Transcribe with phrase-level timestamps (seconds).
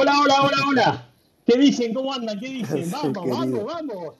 [0.00, 1.10] Hola, hola, hola, hola.
[1.44, 1.92] ¿Qué dicen?
[1.92, 2.38] ¿Cómo andan?
[2.38, 2.88] ¿Qué dicen?
[2.92, 4.14] Vamos, vamos, vamos.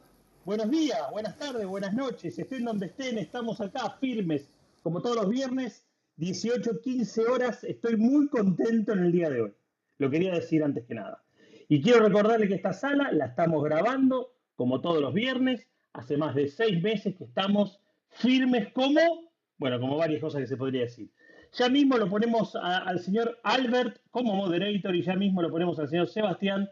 [0.45, 2.37] Buenos días, buenas tardes, buenas noches.
[2.37, 4.51] Estén donde estén, estamos acá firmes,
[4.83, 5.87] como todos los viernes,
[6.17, 7.63] 18, 15 horas.
[7.63, 9.53] Estoy muy contento en el día de hoy.
[9.99, 11.23] Lo quería decir antes que nada.
[11.69, 15.69] Y quiero recordarle que esta sala la estamos grabando, como todos los viernes.
[15.93, 20.57] Hace más de seis meses que estamos firmes como, bueno, como varias cosas que se
[20.57, 21.09] podría decir.
[21.55, 25.89] Ya mismo lo ponemos al señor Albert como moderator y ya mismo lo ponemos al
[25.89, 26.69] señor Sebastián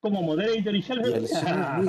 [0.00, 1.30] como moderator y ya lo Luis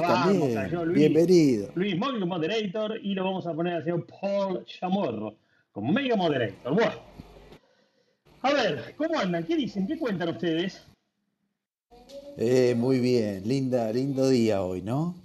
[0.02, 0.94] también.
[0.94, 1.72] Bienvenido.
[1.76, 5.38] Luis como moderator y lo vamos a poner al señor Paul Chamorro
[5.72, 6.74] como mega moderator.
[6.74, 6.92] Bueno.
[8.42, 9.44] A ver, ¿cómo andan?
[9.44, 9.86] ¿Qué dicen?
[9.86, 10.86] ¿Qué cuentan ustedes?
[12.38, 15.16] Eh, muy bien, linda, lindo día hoy, ¿no?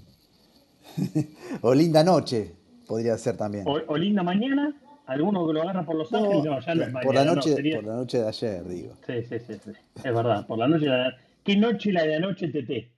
[1.62, 2.52] o linda noche,
[2.88, 3.64] podría ser también.
[3.66, 4.74] o linda mañana.
[5.06, 7.02] Alguno que lo agarra por los ángeles, no, ya no es mañana.
[7.02, 8.94] Por la, noche, por la noche de ayer, digo.
[9.06, 9.70] Sí, sí, sí, sí.
[9.96, 11.12] Es verdad, por la noche de
[11.44, 12.90] ¿Qué noche la de anoche, TT?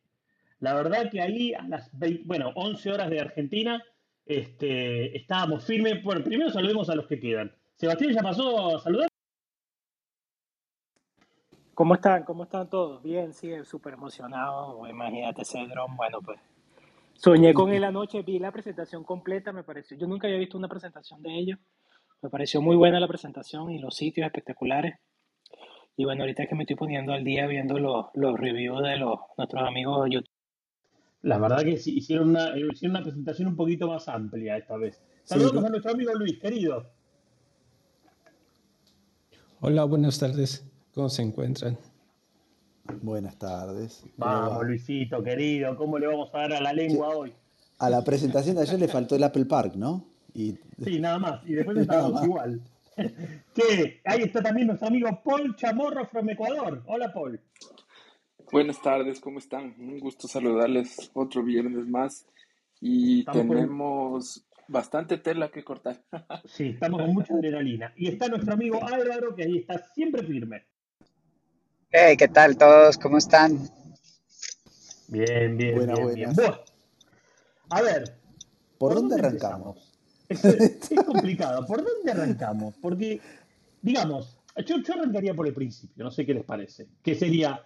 [0.61, 1.91] La verdad que ahí a las
[2.25, 3.83] bueno, 11 horas de Argentina
[4.25, 6.03] este, estábamos firmes.
[6.03, 7.53] Bueno, primero saludemos a los que quedan.
[7.75, 9.09] Sebastián ya pasó a saludar.
[11.75, 12.23] ¿Cómo están?
[12.23, 13.03] ¿Cómo están todos?
[13.03, 14.87] Bien, sí, súper emocionado.
[14.89, 15.95] Imagínate ese dron.
[15.97, 16.41] Bueno, pues
[17.15, 19.97] soñé con él anoche, vi la presentación completa, me pareció.
[19.97, 21.59] Yo nunca había visto una presentación de ellos.
[22.23, 24.97] Me pareció muy buena la presentación y los sitios espectaculares.
[25.97, 28.97] Y bueno, ahorita es que me estoy poniendo al día viendo los, los reviews de
[28.97, 30.31] los, nuestros amigos de YouTube.
[31.23, 35.01] La verdad que sí, hicieron una, hicieron una presentación un poquito más amplia esta vez.
[35.25, 36.87] Saludos a nuestro amigo Luis, querido.
[39.61, 40.65] Hola, buenas tardes.
[40.95, 41.79] ¿Cómo se encuentran?
[43.03, 44.05] Buenas tardes.
[44.17, 47.35] Vamos, Luisito, querido, ¿cómo le vamos a dar a la lengua hoy?
[47.79, 50.05] A la presentación de ayer le faltó el Apple Park, ¿no?
[50.37, 51.41] Sí, nada más.
[51.47, 52.61] Y después estábamos igual.
[53.55, 56.83] que ahí está también nuestro amigo Paul Chamorro from Ecuador.
[56.87, 57.41] Hola, Paul.
[58.53, 59.75] Buenas tardes, ¿cómo están?
[59.79, 62.27] Un gusto saludarles otro viernes más.
[62.81, 66.03] Y tenemos bastante tela que cortar.
[66.45, 67.93] sí, estamos con mucha adrenalina.
[67.97, 70.65] Y está nuestro amigo Álvaro, que ahí está siempre firme.
[71.91, 72.99] Hey, ¿qué tal todos?
[72.99, 73.59] ¿Cómo están?
[75.09, 76.31] Bien, bien, bien, bien.
[77.71, 78.19] a ver.
[78.79, 79.86] ¿Por, dónde, arrancamos?
[80.91, 81.65] Es, complicado.
[81.67, 82.75] ¿Por dónde arrancamos?
[82.81, 83.21] Porque,
[83.83, 86.87] digamos, yo, arrancaría por el principio, no sé qué les parece.
[87.03, 87.63] Que sería,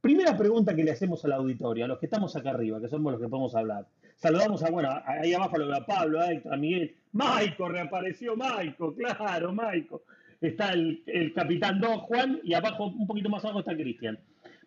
[0.00, 3.12] primera pregunta que le hacemos al auditorio, a los que estamos acá arriba, que somos
[3.12, 3.86] los que podemos hablar.
[4.16, 6.94] Saludamos a, bueno, ahí abajo lo a Pablo, a Héctor, a Miguel.
[7.12, 10.02] Maico, reapareció Maico, claro, Maico.
[10.40, 14.18] Está el, el capitán Don Juan y abajo, un poquito más abajo está Cristian.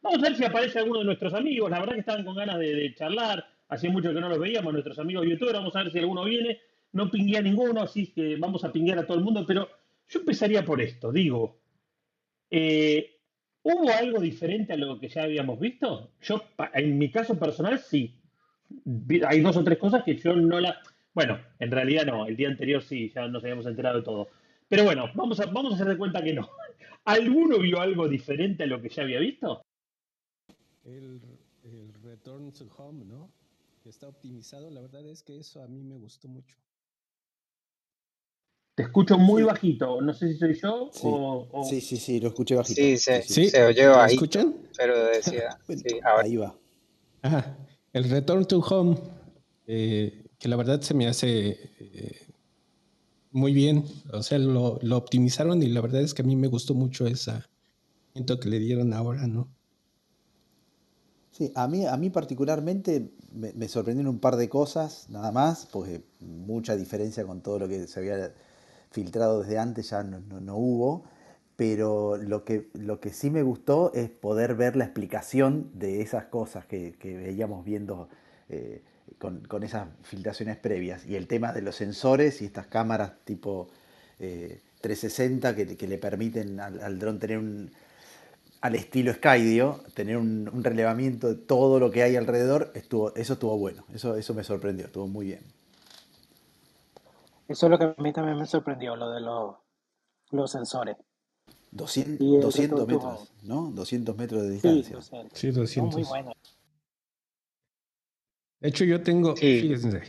[0.02, 1.70] Vamos a ver si aparece alguno de nuestros amigos.
[1.70, 3.46] La verdad que estaban con ganas de, charlar.
[3.70, 5.60] Hacía mucho que no los veíamos, nuestros amigos youtubers.
[5.60, 6.60] Vamos a ver si alguno viene
[6.94, 9.68] no pingué a ninguno, así que vamos a pinguear a todo el mundo, pero
[10.08, 11.62] yo empezaría por esto, digo,
[12.50, 13.18] eh,
[13.64, 16.12] ¿hubo algo diferente a lo que ya habíamos visto?
[16.22, 16.44] Yo,
[16.74, 18.18] en mi caso personal, sí.
[19.28, 20.82] Hay dos o tres cosas que yo no la...
[21.14, 24.30] Bueno, en realidad no, el día anterior sí, ya nos habíamos enterado de todo.
[24.68, 26.50] Pero bueno, vamos a, vamos a hacer de cuenta que no.
[27.06, 29.62] ¿Alguno vio algo diferente a lo que ya había visto?
[30.84, 31.22] El,
[31.64, 33.30] el Return to Home, ¿no?
[33.86, 36.56] Está optimizado, la verdad es que eso a mí me gustó mucho.
[38.82, 42.56] Te escucho muy bajito, no sé si soy yo o, Sí, sí, sí, lo escuché
[42.56, 42.82] bajito.
[42.82, 44.16] Sí, se, sí, se oyó ahí.
[44.16, 44.56] escuchan?
[44.76, 46.56] Pero decía, sí, ahí va.
[47.22, 47.58] Ajá.
[47.94, 48.98] El Return to Home,
[49.68, 52.28] eh, que la verdad se me hace eh,
[53.32, 53.86] muy bien.
[54.12, 57.06] O sea, lo, lo, optimizaron y la verdad es que a mí me gustó mucho
[57.06, 57.34] ese
[58.14, 59.48] que le dieron ahora, ¿no?
[61.32, 65.68] Sí, a mí, a mí particularmente me, me, sorprendieron un par de cosas, nada más,
[65.72, 68.34] porque mucha diferencia con todo lo que se había
[68.92, 71.06] filtrado desde antes ya no, hubo,
[71.56, 76.26] pero lo que, lo que sí me gustó es poder ver la explicación de esas
[76.26, 78.10] cosas que, veíamos viendo
[78.50, 78.82] eh,
[79.18, 81.06] con, esas filtraciones previas.
[81.06, 83.70] Y el tema de los sensores y estas cámaras tipo
[84.18, 87.72] 360 eh, que, le permiten al, dron tener un,
[88.62, 93.58] al estilo Skydio, tener un, relevamiento de todo lo que hay alrededor, estuvo, eso estuvo
[93.58, 95.61] bueno, eso, eso me sorprendió, estuvo muy bien.
[97.52, 99.56] Eso es lo que a mí también me sorprendió, lo de los,
[100.32, 100.96] los sensores.
[101.72, 102.58] 200,
[102.88, 103.72] metros, ¿no?
[103.72, 105.00] 200 metros de distancia.
[105.34, 105.94] Sí, 200.
[105.96, 106.34] Muy bueno.
[108.62, 110.02] De hecho, yo tengo, fíjense,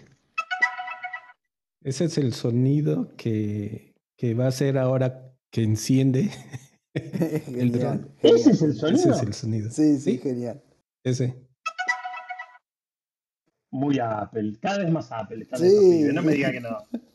[1.83, 6.31] ese es el sonido que, que va a ser ahora que enciende
[6.95, 8.15] el dron.
[8.21, 9.01] ¿Ese es el sonido?
[9.01, 9.71] Ese es el sonido.
[9.71, 10.63] Sí, sí, genial.
[11.03, 11.37] Ese.
[13.71, 15.49] Muy Apple, cada vez más Apple.
[15.57, 16.05] sí.
[16.13, 16.79] No me diga que no.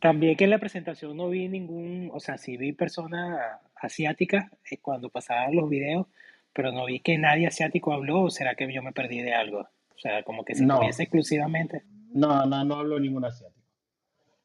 [0.00, 4.78] También que en la presentación no vi ningún, o sea, sí vi personas asiáticas eh,
[4.78, 6.06] cuando pasaban los videos,
[6.52, 9.60] pero no vi que nadie asiático habló, o será que yo me perdí de algo.
[9.60, 10.82] O sea, como que si no.
[10.82, 11.84] exclusivamente.
[12.12, 13.60] No, no, no habló ningún asiático.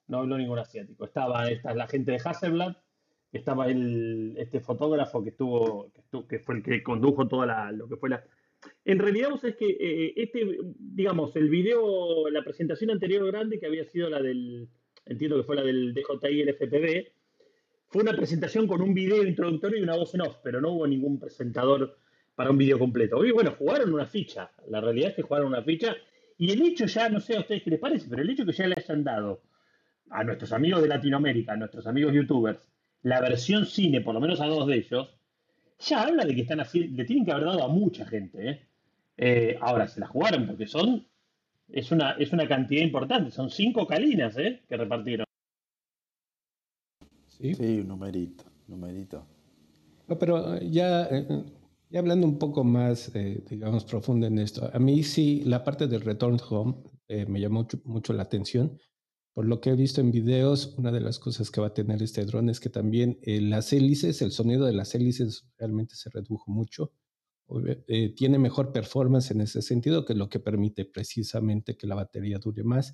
[0.07, 1.05] No habló ningún asiático.
[1.05, 2.75] Estaba esta, la gente de Hasselblad,
[3.31, 5.91] estaba el, este fotógrafo que estuvo,
[6.27, 8.23] que, fue el que condujo toda la, lo que fue la.
[8.83, 13.65] En realidad, vos es que eh, este, digamos, el video, la presentación anterior grande, que
[13.65, 14.69] había sido la del,
[15.05, 17.11] entiendo que fue la del DJI FPV,
[17.87, 20.87] fue una presentación con un video introductorio y una voz en off, pero no hubo
[20.87, 21.97] ningún presentador
[22.35, 23.17] para un video completo.
[23.17, 24.51] Hoy, bueno, jugaron una ficha.
[24.67, 25.95] La realidad es que jugaron una ficha.
[26.37, 28.51] Y el hecho ya, no sé a ustedes qué les parece, pero el hecho que
[28.51, 29.41] ya le hayan dado
[30.09, 32.69] a nuestros amigos de Latinoamérica, a nuestros amigos youtubers,
[33.03, 35.15] la versión cine, por lo menos a dos de ellos,
[35.79, 38.49] ya habla de que están haciendo, le tienen que haber dado a mucha gente.
[38.49, 38.67] ¿eh?
[39.17, 41.05] Eh, ahora se la jugaron porque son,
[41.69, 44.63] es una, es una cantidad importante, son cinco calinas ¿eh?
[44.67, 45.25] que repartieron.
[47.27, 49.25] Sí, sí un numerito, numerito.
[50.07, 51.09] No, pero ya,
[51.89, 53.11] ya hablando un poco más,
[53.49, 56.75] digamos, profundo en esto, a mí sí, la parte del Return Home
[57.27, 58.77] me llamó mucho la atención
[59.35, 62.01] por lo que he visto en videos, una de las cosas que va a tener
[62.01, 66.09] este dron es que también eh, las hélices, el sonido de las hélices realmente se
[66.09, 66.93] redujo mucho.
[67.89, 71.95] Eh, tiene mejor performance en ese sentido, que es lo que permite precisamente que la
[71.95, 72.93] batería dure más.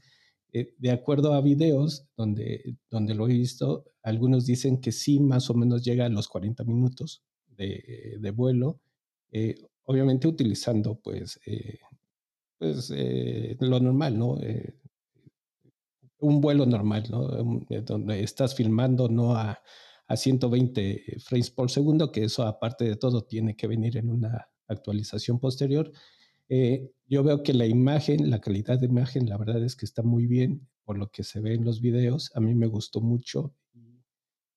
[0.51, 5.47] Eh, de acuerdo a videos donde, donde lo he visto, algunos dicen que sí, más
[5.51, 8.81] o menos llega a los 40 minutos de, vuelo,
[9.83, 11.39] obviamente utilizando pues,
[12.57, 12.91] pues
[13.59, 14.39] lo normal, ¿no?
[16.21, 17.61] Un vuelo normal, ¿no?
[17.69, 19.59] Eh, donde estás filmando no a,
[20.07, 24.47] a 120 frames por segundo, que eso aparte de todo tiene que venir en una
[24.67, 25.91] actualización posterior.
[26.49, 30.03] Eh, yo veo que la imagen, la calidad de imagen, la verdad es que está
[30.03, 32.31] muy bien por lo que se ve en los videos.
[32.35, 33.55] A mí me gustó mucho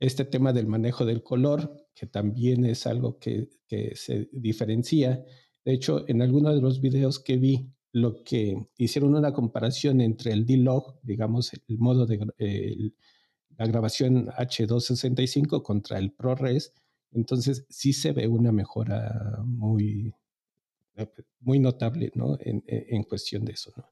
[0.01, 5.25] este tema del manejo del color, que también es algo que, que se diferencia.
[5.65, 10.33] De hecho, en algunos de los videos que vi, lo que hicieron una comparación entre
[10.33, 12.93] el D-Log, digamos, el modo de
[13.57, 16.75] la grabación H265 contra el ProRes.
[17.13, 20.13] Entonces, sí se ve una mejora muy,
[21.39, 22.37] muy notable ¿no?
[22.41, 23.73] en, en, cuestión de eso.
[23.77, 23.85] ¿no?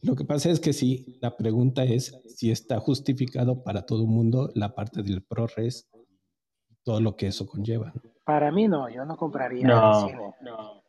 [0.00, 4.08] Lo que pasa es que sí, la pregunta es si está justificado para todo el
[4.08, 5.90] mundo la parte del ProRes,
[6.84, 7.92] todo lo que eso conlleva.
[8.24, 10.08] Para mí no, yo no compraría no,
[10.40, 10.82] No,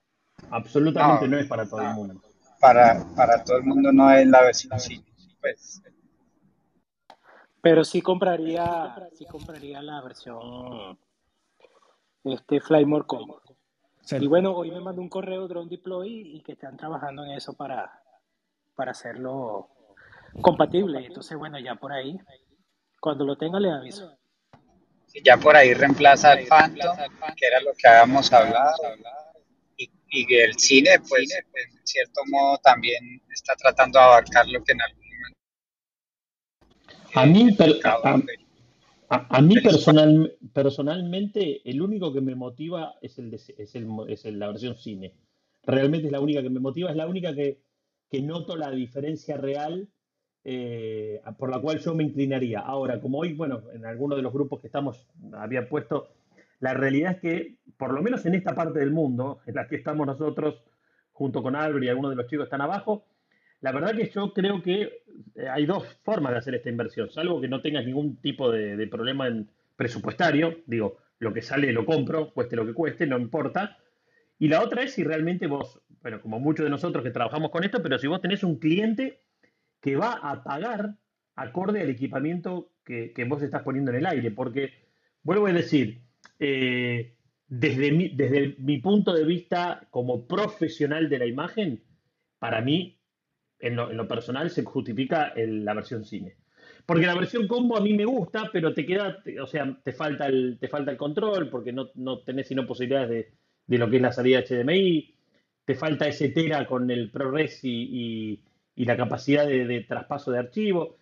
[0.50, 2.22] absolutamente no, es para todo el mundo
[2.64, 5.04] para, para todo el mundo no es la versión sí,
[5.42, 5.84] pues.
[7.62, 10.98] Pero sí compraría, sí compraría la versión
[12.24, 13.42] este Flymore Combo.
[14.12, 17.54] Y bueno, hoy me mandó un correo Drone Deploy y que están trabajando en eso
[17.54, 18.02] para,
[18.76, 19.68] para hacerlo
[20.42, 21.06] compatible.
[21.06, 22.18] Entonces, bueno, ya por ahí,
[23.02, 24.18] cuando lo tenga le aviso.
[25.22, 26.96] ya por ahí reemplaza al Phantom,
[27.36, 28.72] que era lo que habíamos hablado
[29.78, 34.82] y el cine, pues, en cierto modo también está tratando de abarcar lo que en
[34.82, 35.40] algún momento.
[37.16, 37.58] A mí,
[39.10, 44.48] a, mí personal, personalmente, el único que me motiva es, el, es, el, es la
[44.48, 45.14] versión cine.
[45.64, 47.62] Realmente es la única que me motiva, es la única que,
[48.10, 49.88] que noto la diferencia real
[50.44, 52.60] eh, por la cual yo me inclinaría.
[52.60, 56.10] Ahora, como hoy, bueno, en alguno de los grupos que estamos había puesto
[56.64, 59.76] la realidad es que, por lo menos en esta parte del mundo, en la que
[59.76, 60.64] estamos nosotros,
[61.12, 63.06] junto con Albert y algunos de los chicos están abajo,
[63.62, 65.04] la verdad que yo creo que
[65.36, 68.86] eh, hay dos formas de hacer esta inversión, salvo que no tengas ningún tipo de,
[68.88, 73.78] problema en presupuestario, digo, lo que sale lo compro, cueste lo que cueste, no importa.
[74.38, 77.64] Y la otra es si realmente vos, bueno, como muchos de nosotros que trabajamos con
[77.64, 79.22] esto, pero si vos tenés un cliente
[79.80, 80.96] que va a pagar
[81.36, 84.74] acorde al equipamiento que, que vos estás poniendo en el aire, porque
[85.24, 86.02] vuelvo a decir,
[86.40, 87.13] eh,
[87.56, 91.84] desde, mi, desde mi punto de vista como profesional de la imagen,
[92.40, 93.00] para mí,
[93.60, 96.36] en lo, personal, se justifica la versión cine.
[96.86, 100.26] Porque la versión combo a mí me gusta, pero te queda, o sea, te falta
[100.26, 103.28] el, te falta el control, porque no, no tenés sino posibilidades
[103.68, 105.16] de, lo que es la salida HDMI,
[105.64, 108.42] te falta ese Tera con el ProRes y,
[108.76, 110.98] y, la capacidad de, de, traspaso de archivo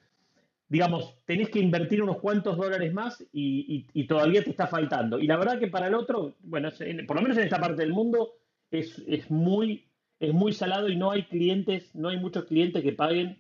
[0.72, 5.20] digamos, tenés que invertir unos cuantos dólares más y, todavía te está faltando.
[5.20, 6.70] Y la verdad que para el otro, bueno,
[7.06, 8.36] por lo menos en esta parte del mundo,
[8.72, 13.38] es, muy, es muy salado y no hay clientes, no hay muchos clientes que paguen,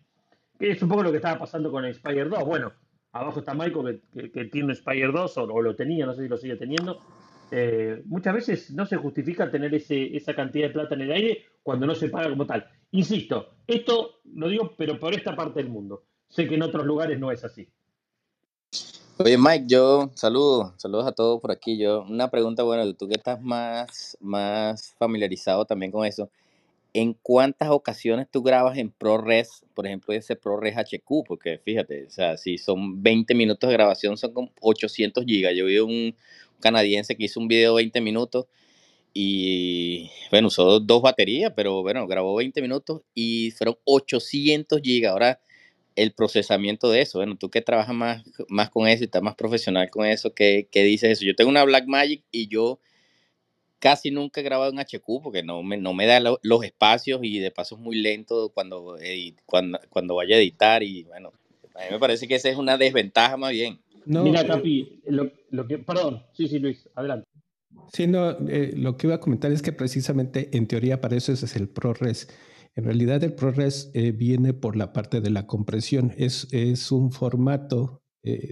[0.59, 2.43] que es un poco lo que estaba pasando con el Spire 2.
[2.43, 2.73] Bueno,
[3.13, 6.35] abajo está Michael que, tiene un Spire 2 o, lo tenía, no sé si lo
[6.35, 6.99] sigue teniendo.
[7.49, 11.45] Eh, muchas veces no se justifica tener ese, esa cantidad de plata en el aire
[11.63, 12.67] cuando no se paga como tal.
[12.91, 16.03] Insisto, esto lo digo, pero por esta parte del mundo.
[16.31, 17.67] Sé que en otros lugares no es así.
[19.17, 21.77] Oye, Mike, yo saludo, saludos a todos por aquí.
[21.77, 26.31] Yo, una pregunta, bueno, tú que estás más, más familiarizado también con eso,
[26.93, 31.25] ¿en cuántas ocasiones tú grabas en ProRes, por ejemplo, ese ProRes HQ?
[31.27, 35.53] Porque fíjate, o sea, si son 20 minutos de grabación, son como 800 gigas.
[35.53, 36.15] Yo vi un
[36.61, 38.45] canadiense que hizo un video de 20 minutos
[39.13, 45.11] y, bueno, usó dos baterías, pero bueno, grabó 20 minutos y fueron 800 gigas.
[45.11, 45.41] Ahora,
[46.01, 49.35] el procesamiento de eso, bueno, tú que trabajas más, más con eso y estás más
[49.35, 51.25] profesional con eso, ¿qué, qué dices eso?
[51.25, 52.79] Yo tengo una Blackmagic y yo
[53.79, 57.39] casi nunca he grabado en HQ porque no me, no me da los espacios y
[57.39, 58.97] de paso es muy lento cuando,
[59.45, 61.33] cuando, cuando vaya a editar y bueno,
[61.75, 63.79] a mí me parece que esa es una desventaja más bien.
[64.05, 67.27] Mira, eh, Capi, lo, lo, que, perdón, sí, sí, Luis, adelante.
[67.93, 71.31] Sí, no, eh, lo que iba a comentar es que precisamente en teoría para eso
[71.31, 72.27] ese es el ProRes.
[72.75, 76.13] En realidad el ProRes eh, viene por la parte de la compresión.
[76.17, 78.03] Es, es un formato,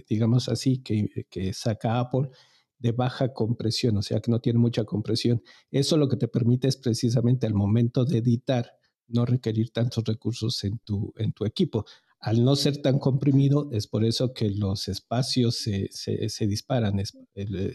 [0.08, 2.30] digamos así, que, saca Apple
[2.78, 5.42] de baja compresión, o sea que no tiene mucha compresión.
[5.70, 8.72] Eso lo que te permite es precisamente al momento de editar
[9.10, 11.84] no requerir tantos recursos en tu, en tu equipo.
[12.20, 17.00] Al no ser tan comprimido, es por eso que los espacios se, se, disparan.
[17.34, 17.74] Eh,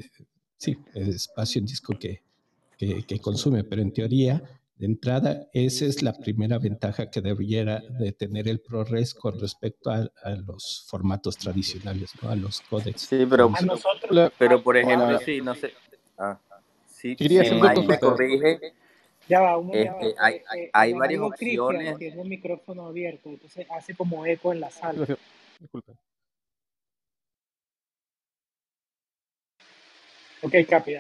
[0.58, 2.22] sí, el espacio en disco que,
[2.78, 4.44] que consume, pero en teoría
[4.78, 9.90] de entrada, esa es la primera ventaja que debiera de tener el ProRes con respecto
[9.90, 10.10] a,
[10.46, 12.30] los formatos tradicionales, ¿no?
[12.30, 13.02] a los códecs.
[13.02, 13.52] Sí, pero,
[14.38, 15.74] pero por ejemplo, sí, no sé.
[16.18, 16.38] Ah,
[16.88, 17.40] sí, sí,
[17.88, 18.74] me corrige.
[19.28, 21.98] Ya va, uno, ya este, hay, eh, hay varias opciones.
[21.98, 25.08] Tiene el micrófono abierto, entonces hace como eco en la sala.
[25.60, 25.94] Disculpe.
[30.44, 30.96] Ok, Capi,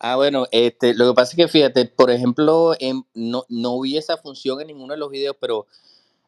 [0.00, 2.74] Ah, bueno, este, lo que pasa es que fíjate, por ejemplo,
[3.14, 5.66] no, no vi esa función en ninguno de los videos, pero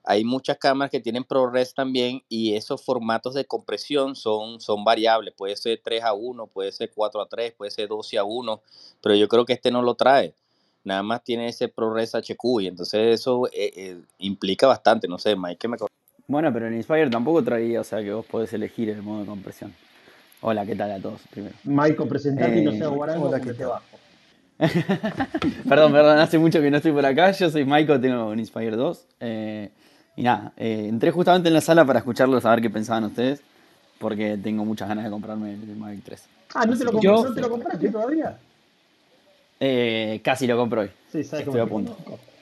[0.03, 5.35] hay muchas cámaras que tienen ProRes también y esos formatos de compresión son, son variables.
[5.37, 8.61] Puede ser 3 a 1, puede ser 4 a 3, puede ser 12 a 1,
[9.03, 10.35] pero yo creo que este no lo trae.
[10.83, 15.07] Nada más tiene ese ProRes HQ y entonces eso eh, eh, implica bastante.
[15.07, 15.77] No sé, Mike, ¿qué me
[16.27, 19.27] Bueno, pero el Inspire tampoco traía, o sea, que vos podés elegir el modo de
[19.27, 19.75] compresión.
[20.42, 21.20] Hola, ¿qué tal a todos?
[21.30, 21.54] Primero.
[21.64, 23.85] Michael, presentate y no sea guarango hola, que te bajo.
[25.68, 27.30] perdón, perdón, hace mucho que no estoy por acá.
[27.32, 29.06] Yo soy Michael, tengo un Inspire 2.
[29.20, 29.70] Eh,
[30.16, 33.42] y nada, eh, entré justamente en la sala para escucharlos, a ver qué pensaban ustedes,
[33.99, 36.25] porque tengo muchas ganas de comprarme el Mavic 3.
[36.54, 38.38] Ah, ¿no te lo, yo, ¿no te lo compraste todavía?
[39.61, 40.90] Eh, casi lo compro hoy.
[41.12, 41.97] Sí, sabes cómo Estoy a punto.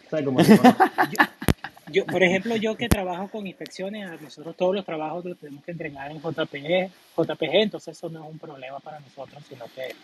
[0.08, 0.38] ¿Sabes cómo
[1.90, 5.72] yo, por ejemplo, yo que trabajo con inspecciones, nosotros todos los trabajos los tenemos que
[5.72, 9.94] entregar en JPG, JPG, entonces eso no es un problema para nosotros, sino que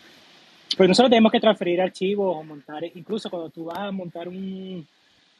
[0.77, 4.85] pues nosotros tenemos que transferir archivos o montar, incluso cuando tú vas a montar un,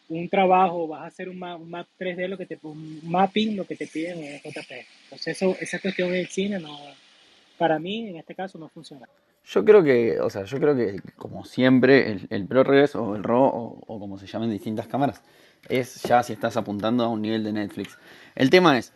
[0.09, 3.75] un trabajo, vas a hacer un map, 3D, lo que te, un mapping, lo que
[3.75, 4.85] te piden es JPG.
[5.05, 6.77] Entonces eso, esa cuestión del cine no,
[7.57, 9.07] para mí en este caso no funciona.
[9.47, 13.23] Yo creo que, o sea, yo creo que como siempre el, el ProRes o el
[13.23, 15.21] RAW o, o como se llaman distintas cámaras,
[15.69, 17.97] es ya si estás apuntando a un nivel de Netflix.
[18.35, 18.93] El tema es,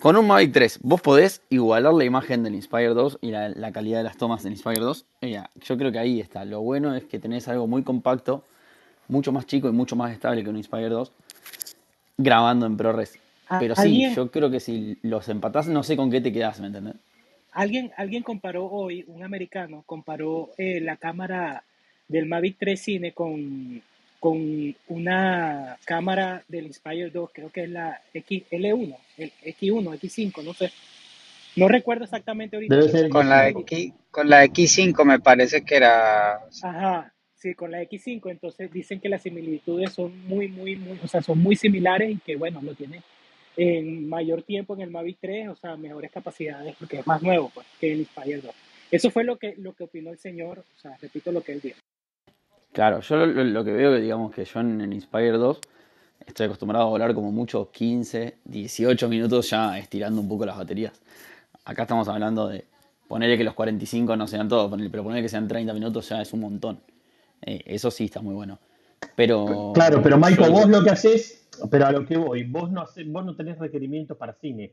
[0.00, 3.98] con un Mavic 3, vos podés igualar la imagen del Inspire 2 y la, calidad
[3.98, 5.06] de las tomas del Inspire 2.
[5.62, 6.44] yo creo que ahí está.
[6.44, 8.44] Lo bueno es que tenés algo muy compacto,
[9.08, 11.10] mucho más chico y mucho más estable que un Inspire 2,
[12.18, 13.18] grabando en ProRes.
[13.48, 16.60] Ah, Pero sí, yo creo que si los empatás, no sé con qué te quedás,
[16.60, 16.96] ¿me entendés?
[17.52, 21.62] Alguien, alguien comparó hoy, un americano, comparó eh, la cámara
[22.08, 23.80] del Mavic 3 Cine con
[24.24, 30.54] con una cámara del Inspire 2, creo que es la XL1, el X1, X5, no
[30.54, 30.72] sé.
[31.56, 33.10] No recuerdo exactamente ahorita.
[33.10, 36.36] con, la X, con la X5 me parece que era...
[36.36, 38.30] Ajá, sí, con la X5.
[38.30, 42.16] Entonces dicen que las similitudes son muy, muy, muy, o sea, son muy similares y
[42.16, 43.02] que, bueno, lo tiene
[43.58, 47.50] en mayor tiempo en el Mavic 3, o sea, mejores capacidades porque es más nuevo
[47.52, 48.54] pues, que el Inspire 2.
[48.90, 51.60] Eso fue lo que, lo que opinó el señor, o sea, repito lo que él
[51.60, 51.78] dijo.
[52.74, 55.60] Claro, yo lo, que veo, digamos que yo en el Inspire 2
[56.26, 61.00] estoy acostumbrado a volar como mucho 15, 18 minutos ya estirando un poco las baterías.
[61.64, 62.64] Acá estamos hablando de
[63.06, 66.32] ponerle que los 45 no sean todos, pero ponerle que sean 30 minutos ya es
[66.32, 66.80] un montón.
[67.42, 68.58] Eh, eso sí está muy bueno.
[69.14, 69.70] Pero.
[69.72, 73.06] Claro, pero Michael, vos lo que haces, pero a lo que voy, vos no, haces,
[73.06, 74.72] vos no tenés requerimientos para cine.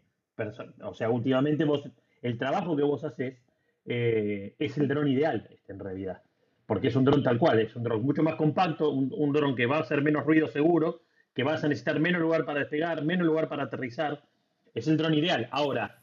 [0.82, 1.84] O sea, últimamente vos,
[2.24, 3.38] el trabajo que vos haces
[3.86, 6.24] eh, es el dron ideal, en realidad
[6.72, 9.66] porque es un dron tal cual, es un dron mucho más compacto, un, dron que
[9.66, 11.02] va a hacer menos ruido seguro,
[11.36, 14.24] que vas a necesitar menos lugar para despegar, menos lugar para aterrizar.
[14.74, 15.50] Es el dron ideal.
[15.52, 16.00] Ahora,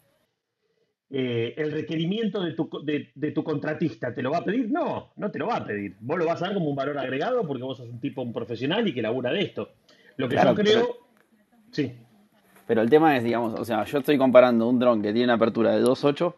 [1.08, 4.70] eh, ¿el requerimiento de tu, de, tu, contratista te lo va a pedir?
[4.70, 5.96] No, no te lo va a pedir.
[6.00, 8.34] Vos lo vas a dar como un valor agregado porque vos sos un tipo un
[8.34, 9.70] profesional y que labura de esto.
[10.18, 10.98] Lo que yo creo...
[11.70, 11.94] Sí.
[12.66, 15.34] Pero el tema es, digamos, o sea, yo estoy comparando un dron que tiene una
[15.36, 16.34] apertura de 2.8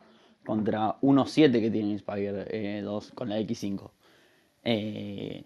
[0.46, 3.90] contra 1.7 que tiene Inspire 2 eh, con la X5.
[4.64, 5.44] Eh,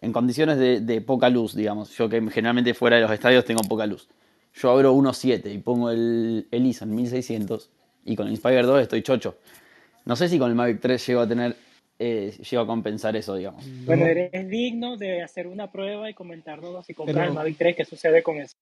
[0.00, 1.90] en condiciones de, poca luz, digamos.
[1.96, 4.08] Yo que generalmente fuera de los estadios tengo poca luz.
[4.54, 7.70] Yo abro 1.7 y pongo el, el ISO en 1600
[8.04, 9.36] y con el Inspire 2 estoy chocho.
[10.04, 11.56] No sé si con el Mavic 3 llego a tener,
[11.98, 13.64] eh, llego a compensar eso, digamos.
[13.84, 17.84] Bueno, eres digno de hacer una prueba y comentarnos si compras el Mavic 3, qué
[17.84, 18.56] sucede con eso.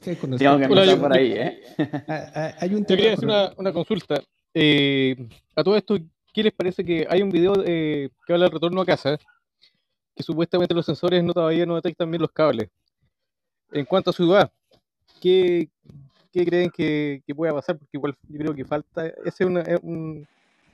[0.00, 1.62] Tengo que empezar por ahí, ¿eh?
[2.58, 4.22] Hay un Te quería hacer una, una consulta.
[4.52, 5.16] Eh,
[5.54, 5.98] a todo esto,
[6.36, 9.18] ¿qué les parece que hay un video eh, que habla del retorno a casa?
[10.14, 12.68] Que supuestamente los sensores no todavía no detectan bien los cables.
[13.72, 14.52] En cuanto a ciudad,
[15.18, 15.70] ¿qué,
[16.30, 17.78] qué creen que, que, pueda pasar?
[17.78, 20.28] Porque igual yo creo que falta, ese es un,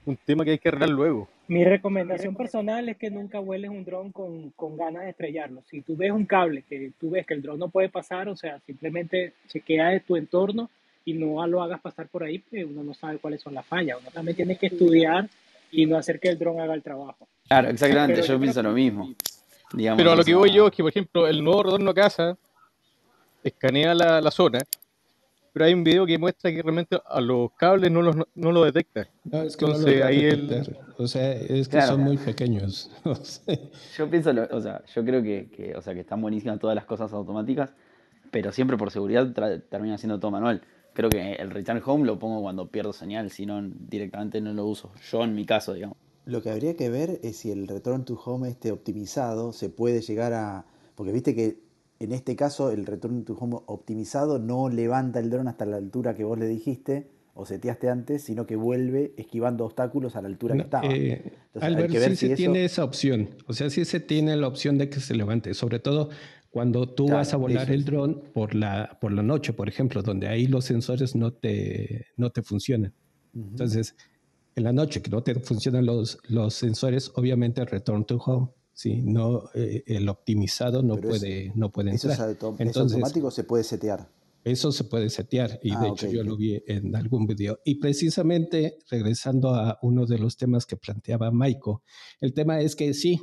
[0.05, 1.29] un tema que hay que arreglar luego.
[1.47, 5.63] Mi recomendación personal es que nunca vueles un dron con, con, ganas de estrellarlo.
[5.71, 8.35] Si tú ves un cable que tú ves que el dron no puede pasar, o
[8.35, 10.71] sea, simplemente chequea de tu entorno
[11.05, 13.99] y no lo hagas pasar por ahí, porque uno no sabe cuáles son las fallas.
[14.01, 15.29] Uno también tiene que estudiar
[15.73, 17.27] y no hacer que el dron haga el trabajo.
[17.49, 19.13] Claro, exactamente, yo, pienso lo mismo.
[19.75, 22.39] Pero a lo que voy yo es que, por ejemplo, el nuevo retorno a casa
[23.43, 24.61] escanea la, la zona
[25.53, 28.65] pero hay un video que muestra que realmente a los cables no, los, no lo
[28.65, 29.07] detecta.
[29.25, 30.77] No, es que Entonces, no ahí el...
[30.97, 32.91] O sea, es que son muy pequeños.
[33.97, 36.87] yo pienso, o sea, yo creo que, que, o sea, que están buenísimas todas las
[36.87, 37.71] cosas automáticas,
[38.31, 39.31] pero siempre por seguridad
[39.69, 40.63] termina siendo todo manual.
[40.93, 44.67] Creo que el return home lo pongo cuando pierdo señal, si no directamente no lo
[44.67, 44.93] uso.
[45.11, 45.97] Yo en mi caso, digamos.
[46.25, 50.01] Lo que habría que ver es si el return to home este optimizado se puede
[50.01, 50.67] llegar a...
[50.95, 51.57] Porque viste que
[52.03, 56.17] en este caso, el return to home optimizado no levanta el dron hasta la altura
[56.17, 60.57] que vos le dijiste o seteaste antes, sino que vuelve esquivando obstáculos a la altura
[60.57, 60.89] que estaba.
[60.89, 63.31] Eh, Entonces, sí se tiene esa opción.
[63.47, 66.11] O sea, sí se tiene la opción de que se levante, sobre todo
[66.53, 70.29] cuando tú vas a volar el dron por la, por la noche, por ejemplo, donde
[70.29, 72.95] ahí los sensores no te, no te funcionan.
[73.35, 73.97] Entonces,
[74.55, 79.03] en la noche que no te funcionan los, los sensores, obviamente return to home Sí,
[79.03, 82.15] no, eh, el optimizado no puede, no puede entrar.
[82.15, 84.09] Eso, es automático se puede setear.
[84.45, 87.61] Eso se puede setear y de ah, hecho yo lo vi en algún video.
[87.65, 91.83] Y precisamente regresando a uno de los temas que planteaba Maiko,
[92.21, 93.21] el tema es que sí,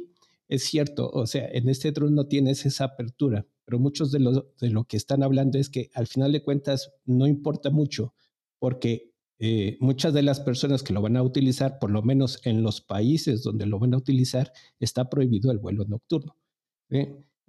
[0.49, 4.51] es cierto, o sea, en este drone no tienes esa apertura, pero muchos de lo,
[4.59, 8.13] de lo que están hablando es que al final de cuentas no importa mucho
[8.57, 12.63] porque eh, muchas de las personas que lo van a utilizar, por lo menos en
[12.63, 16.35] los países donde lo van a utilizar, está prohibido el vuelo nocturno.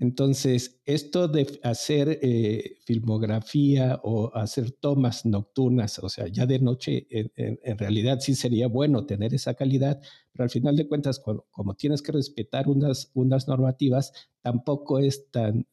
[0.01, 7.07] Entonces, esto de hacer eh, filmografía o hacer tomas nocturnas, o sea, ya de noche,
[7.11, 10.01] en, realidad sí sería bueno tener esa calidad,
[10.33, 15.67] pero al final de cuentas, como, tienes que respetar unas, unas normativas, tampoco es tan,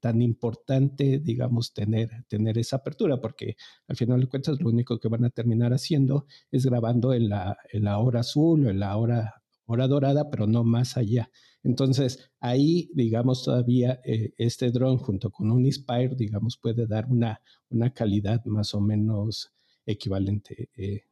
[0.00, 5.08] tan, importante, digamos, tener, tener esa apertura, porque al final de cuentas lo único que
[5.08, 8.96] van a terminar haciendo es grabando en la, en la hora azul o en la
[8.96, 9.37] hora,
[9.68, 11.30] hora dorada, pero no más allá.
[11.62, 17.40] Entonces, ahí, digamos, todavía eh, este dron junto con un Inspire, digamos, puede dar una,
[17.68, 19.52] una calidad más o menos
[19.84, 20.70] equivalente.
[20.74, 21.02] Eh,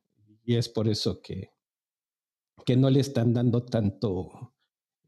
[0.45, 1.51] y es por eso que,
[2.65, 4.55] que no le están dando tanto,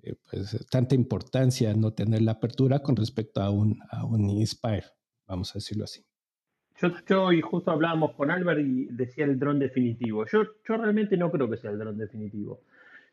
[0.03, 4.87] eh, pues, tanta importancia no tener la apertura con respecto a un, a un Inspire,
[5.27, 6.05] vamos a decirlo así.
[6.81, 10.25] Yo, yo y justo hablábamos con Albert y decía el dron definitivo.
[10.27, 12.61] Yo, yo realmente no creo que sea el dron definitivo.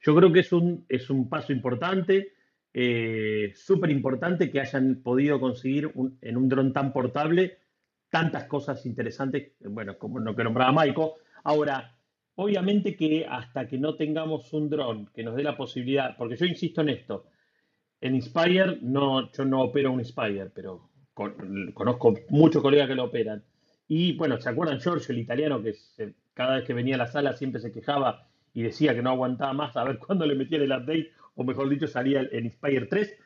[0.01, 2.33] Yo creo que es un, es un paso importante,
[2.73, 7.59] eh, súper importante que hayan podido conseguir en un dron tan portable
[8.09, 11.15] tantas cosas interesantes, bueno, como lo que nombraba Maiko.
[11.43, 11.95] Ahora,
[12.35, 16.45] Obviamente que hasta que no tengamos un dron que nos dé la posibilidad, porque yo
[16.45, 17.27] insisto en esto,
[18.01, 23.43] en Inspire, no, yo no opero un Inspire, pero conozco muchos colegas que lo operan.
[23.87, 25.75] Y bueno, ¿se acuerdan Giorgio, el italiano, que
[26.33, 29.53] cada vez que venía a la sala siempre se quejaba y decía que no aguantaba
[29.53, 33.17] más a ver cuándo le metían el update, o mejor dicho, salía el, Inspire 3?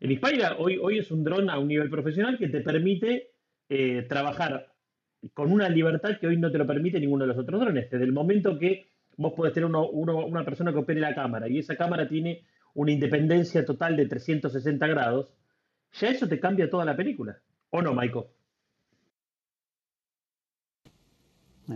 [0.00, 3.30] El Inspire hoy, hoy es un dron a un nivel profesional que te permite
[3.68, 4.74] eh, trabajar
[5.32, 7.88] con una libertad que hoy no te lo permite ninguno de los otros drones.
[7.88, 11.76] Desde el momento que vos podés tener una persona que opere la cámara y esa
[11.76, 15.32] cámara tiene una independencia total de 360 grados,
[15.92, 17.38] ya eso te cambia toda la película.
[17.70, 18.32] ¿O no, Maiko?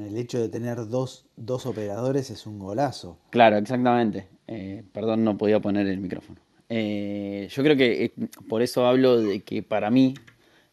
[0.04, 1.26] El hecho de tener dos,
[1.64, 3.18] operadores es un golazo.
[3.30, 4.28] Claro, exactamente.
[4.46, 6.40] Eh, perdón, no podía poner el micrófono.
[6.68, 8.12] Eh, yo creo que eh,
[8.48, 10.14] por eso hablo de que para mí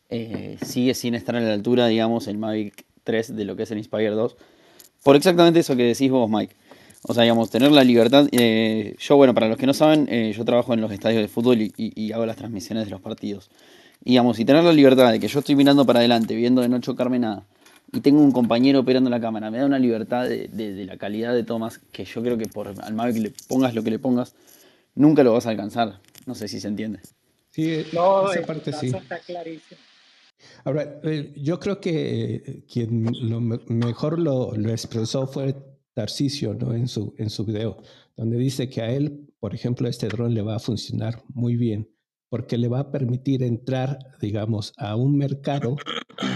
[0.10, 3.72] eh, sigue sin estar a la altura, digamos, el Mavic 3 de lo que es
[3.72, 4.36] el Inspire 2.
[5.04, 6.56] Por exactamente eso que decís vos, Mike.
[7.06, 8.28] O sea, digamos, tener la libertad.
[8.32, 12.12] Yo, bueno, para los que no saben, yo trabajo en los estadios de fútbol y,
[12.14, 13.52] hago las transmisiones de los partidos.
[14.06, 16.70] Y digamos, y tener la libertad de que yo estoy mirando para adelante, viendo de
[16.70, 17.46] no chocarme nada,
[17.94, 21.34] y tengo un compañero operando la cámara, me da una libertad de, de, la calidad
[21.34, 24.36] de tomas que yo creo que por al Mavic le pongas lo que le pongas,
[24.96, 26.02] nunca lo vas a alcanzar.
[26.26, 27.00] No sé si se entiende.
[27.52, 28.88] Sí, no, esa parte sí.
[28.88, 29.80] Está clarísimo.
[30.66, 35.56] Ahora, eh, yo creo que eh, quien lo mejor lo, lo, expresó fue
[35.94, 36.74] Tarcisio ¿no?
[36.74, 37.78] en, su, en su video,
[38.18, 41.88] donde dice que a él, por ejemplo, este dron le va a funcionar muy bien
[42.34, 45.76] porque le va a permitir entrar, digamos, a un mercado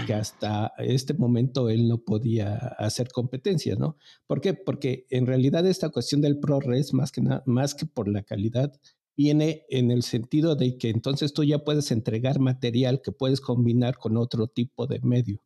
[0.06, 3.96] que hasta este momento él no podía hacer competencia, ¿no?
[4.26, 4.54] ¿Por qué?
[4.54, 8.72] Porque en realidad esta cuestión del ProRes, más que, más que por la calidad,
[9.16, 13.98] viene en el sentido de que entonces tú ya puedes entregar material que puedes combinar
[13.98, 15.42] con otro tipo de medio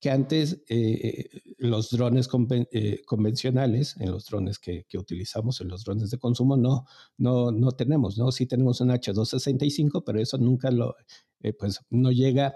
[0.00, 1.28] que antes eh,
[1.58, 2.28] los drones
[2.70, 6.84] eh, convencionales, en los drones que, utilizamos, en los drones de consumo, no,
[7.16, 8.30] no, no tenemos, ¿no?
[8.30, 10.94] Sí tenemos un H265, pero eso nunca lo,
[11.40, 12.54] eh, pues no llega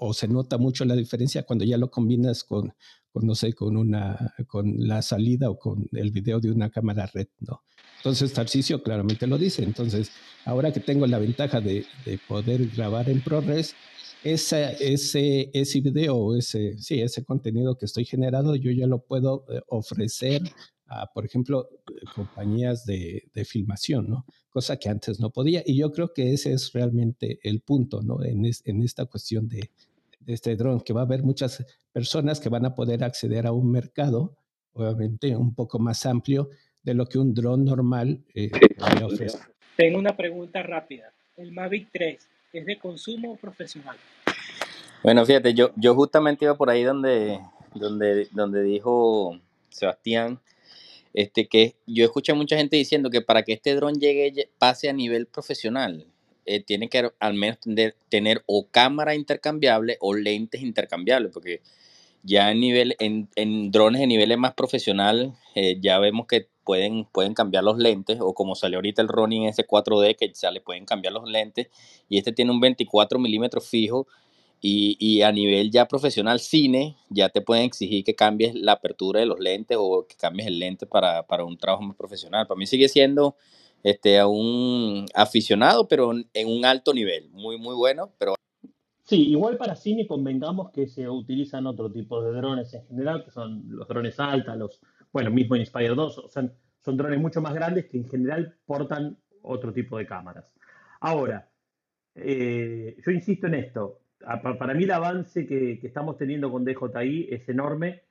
[0.00, 2.72] o se nota mucho la diferencia cuando ya lo combinas con,
[3.14, 7.28] no sé, con una, con la salida o con el video de una cámara red,
[7.40, 7.62] ¿no?
[7.98, 9.64] Entonces, Tarcisio claramente lo dice.
[9.64, 10.12] Entonces,
[10.44, 13.74] ahora que tengo la ventaja de, de poder grabar en ProRes,
[14.22, 19.44] ese, ese, ese video, ese, sí, ese contenido que estoy generando, yo ya lo puedo
[19.48, 20.42] eh, ofrecer
[20.86, 21.68] a, por ejemplo,
[22.14, 24.24] compañías de, de, filmación, ¿no?
[24.48, 25.62] Cosa que antes no podía.
[25.66, 28.22] Y yo creo que ese es realmente el punto, ¿no?
[28.24, 29.70] En, en esta cuestión de
[30.28, 33.70] este dron, que va a haber muchas personas que van a poder acceder a un
[33.70, 34.36] mercado,
[34.72, 36.50] obviamente un poco más amplio
[36.82, 38.50] de lo que un dron normal eh.
[39.76, 41.12] Tengo una pregunta rápida.
[41.36, 43.96] El Mavic 3 ¿Es de consumo profesional?
[45.02, 47.38] Bueno, fíjate, yo, yo justamente iba por ahí donde,
[47.74, 49.38] donde, donde dijo
[49.68, 50.40] Sebastián,
[51.12, 54.88] este, que yo escuché a mucha gente diciendo que para que este dron llegue, pase
[54.88, 56.06] a nivel profesional,
[56.48, 57.58] eh, tiene que al menos
[58.08, 61.60] tener, o cámara intercambiable o lentes intercambiables, porque
[62.22, 67.34] ya en, nivel, en, drones de niveles más profesional, eh, ya vemos que pueden, pueden
[67.34, 71.12] cambiar los lentes, o como salió ahorita el Ronin S4D, que ya le pueden cambiar
[71.12, 71.68] los lentes,
[72.08, 74.06] y este tiene un 24 milímetros fijo,
[74.60, 79.20] y, y, a nivel ya profesional cine, ya te pueden exigir que cambies la apertura
[79.20, 82.46] de los lentes o que cambies el lente para, para un trabajo más profesional.
[82.48, 83.36] Para mí sigue siendo
[83.82, 88.34] este, un aficionado, pero en un alto nivel, muy, muy bueno, pero
[89.08, 93.30] Sí, igual para cine convengamos que se utilizan otro tipo de drones en general, que
[93.30, 96.46] son los drones alta, los, bueno, mismo Inspire 2, o sea,
[96.84, 100.52] son drones mucho más grandes que en general portan otro tipo de cámaras.
[101.00, 101.48] Ahora,
[102.14, 104.02] eh, yo insisto en esto,
[104.42, 108.02] para mí el avance que, estamos teniendo con DJI es enorme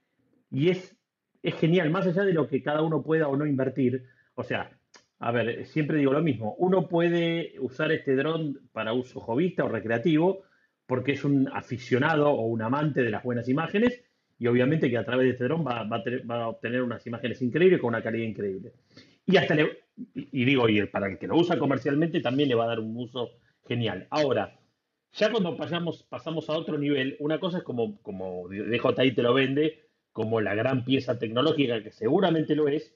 [0.50, 0.98] y es,
[1.44, 4.06] es genial, más allá de lo que cada uno pueda o no invertir.
[4.34, 4.77] O sea,
[5.20, 9.70] a ver, siempre digo lo mismo, uno puede usar este dron para uso jovista o
[9.70, 10.44] recreativo,
[10.86, 14.04] porque es un aficionado o un amante de las buenas imágenes
[14.40, 17.90] y obviamente que a través de este dron va, a obtener unas imágenes increíbles con
[17.90, 18.74] una calidad increíble.
[19.26, 19.80] Y hasta le,
[20.16, 22.96] y digo, y para el que lo usa comercialmente también le va a dar un
[22.96, 23.32] uso
[23.68, 24.08] genial.
[24.12, 24.60] Ahora,
[25.14, 29.34] ya cuando pasamos, pasamos a otro nivel, una cosa es como, como DJI te lo
[29.34, 32.96] vende, como la gran pieza tecnológica, que seguramente lo es,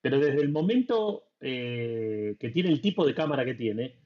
[0.00, 3.96] pero desde el momento eh, que tiene el tipo de cámara que tiene,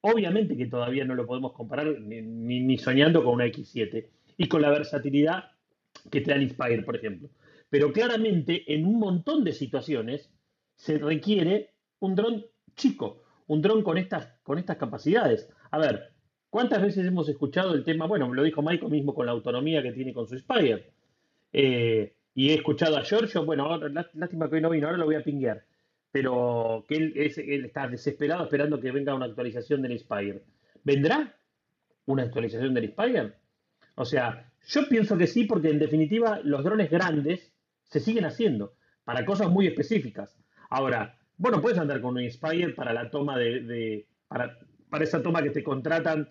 [0.00, 4.06] Obviamente que todavía no lo podemos comparar ni, soñando con una X7
[4.36, 5.50] y con la versatilidad
[6.10, 7.28] que te da Inspire, por ejemplo.
[7.68, 10.30] Pero claramente en un montón de situaciones
[10.76, 15.48] se requiere un dron chico, un dron con estas, con estas capacidades.
[15.72, 16.12] A ver,
[16.48, 18.06] ¿cuántas veces hemos escuchado el tema?
[18.06, 20.92] Bueno, lo dijo Michael mismo con la autonomía que tiene con su Inspire.
[21.52, 23.76] Eh, y he escuchado a Giorgio, bueno,
[24.14, 25.64] lástima que hoy no vino, ahora lo voy a pinguear
[26.20, 27.12] pero que él,
[27.64, 30.42] está desesperado esperando que venga una actualización del Inspire.
[30.82, 31.32] ¿Vendrá
[32.06, 33.34] una actualización del Inspire?
[33.94, 37.52] O sea, yo pienso que sí, porque en definitiva los drones grandes
[37.84, 40.36] se siguen haciendo para cosas muy específicas.
[40.70, 44.58] Ahora, bueno, puedes andar con un Inspire para la toma de, para,
[44.90, 46.28] para, esa toma que te contratan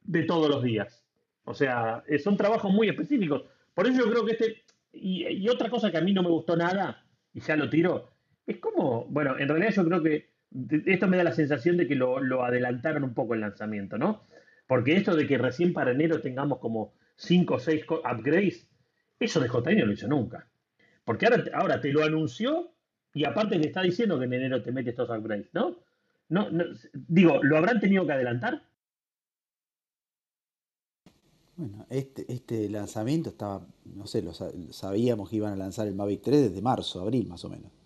[0.00, 1.04] de todos los días.
[1.44, 3.44] O sea, eh, son trabajos muy específicos.
[3.74, 4.62] Por eso yo creo que este,
[4.94, 7.04] y, y otra cosa que a mí no me gustó nada,
[7.34, 8.08] y ya lo tiro,
[8.50, 10.30] es como, bueno, en realidad yo creo que
[10.86, 14.24] esto me da la sensación de que lo, adelantaron un poco el lanzamiento, ¿no?
[14.66, 18.68] Porque esto de que recién para enero tengamos como 5 o 6 upgrades,
[19.20, 20.48] eso de JN no lo hizo nunca.
[21.04, 22.72] Porque ahora, ahora te lo anunció
[23.14, 25.78] y aparte te está diciendo que en enero te mete estos upgrades, ¿no?
[26.28, 26.48] No,
[26.92, 28.62] digo, ¿lo habrán tenido que adelantar?
[31.56, 36.22] Bueno, este, este lanzamiento estaba, no sé, lo, sabíamos que iban a lanzar el Mavic
[36.22, 37.79] 3 desde marzo, abril más o menos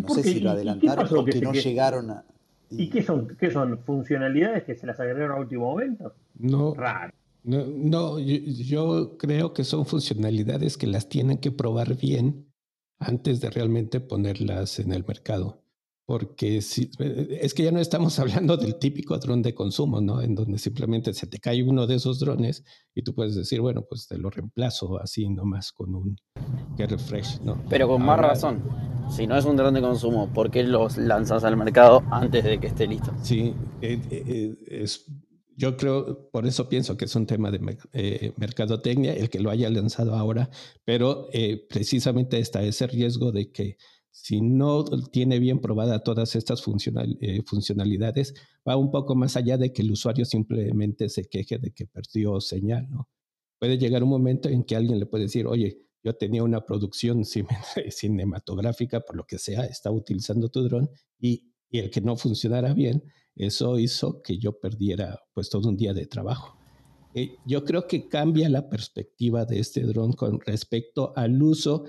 [0.00, 2.24] no sé si lo adelantaron o que no llegaron a.
[2.70, 3.78] ¿Y, qué son, qué son?
[3.78, 6.14] ¿Funcionalidades que se las agregaron a último momento?
[6.38, 6.74] No.
[6.74, 7.12] Raro.
[7.44, 12.46] No, yo, creo que son funcionalidades que las tienen que probar bien
[12.98, 15.62] antes de realmente ponerlas en el mercado.
[16.06, 16.90] Porque si,
[17.30, 20.20] es que ya no estamos hablando del típico dron de consumo, ¿no?
[20.20, 22.64] En donde simplemente se te cae uno de esos drones
[22.94, 26.16] y tú puedes decir, bueno, pues te lo reemplazo así nomás con un
[26.76, 27.62] que refresh, ¿no?
[27.68, 28.62] Pero con más razón.
[29.10, 32.58] Si no es un dron de consumo, ¿por qué los lanzas al mercado antes de
[32.58, 33.12] que esté listo?
[33.22, 35.06] Sí, eh, eh, es
[35.56, 37.60] yo creo, por eso pienso que es un tema de
[37.92, 40.50] eh, mercadotecnia el que lo haya lanzado ahora,
[40.84, 43.76] pero eh, precisamente está ese riesgo de que
[44.14, 46.62] si no tiene bien probada todas estas
[47.20, 48.32] eh, funcionalidades,
[48.66, 52.40] va un poco más allá de que el usuario simplemente se queje de que perdió
[52.40, 53.08] señal, ¿no?
[53.58, 57.24] Puede llegar un momento en que alguien le puede decir, oye, yo tenía una producción
[57.90, 62.72] cinematográfica, por lo que sea, estaba utilizando tu dron y, y el que no funcionara
[62.72, 63.02] bien,
[63.34, 66.56] eso hizo que yo perdiera pues todo un día de trabajo.
[67.14, 71.84] Eh, yo creo que cambia la perspectiva de este dron con respecto al uso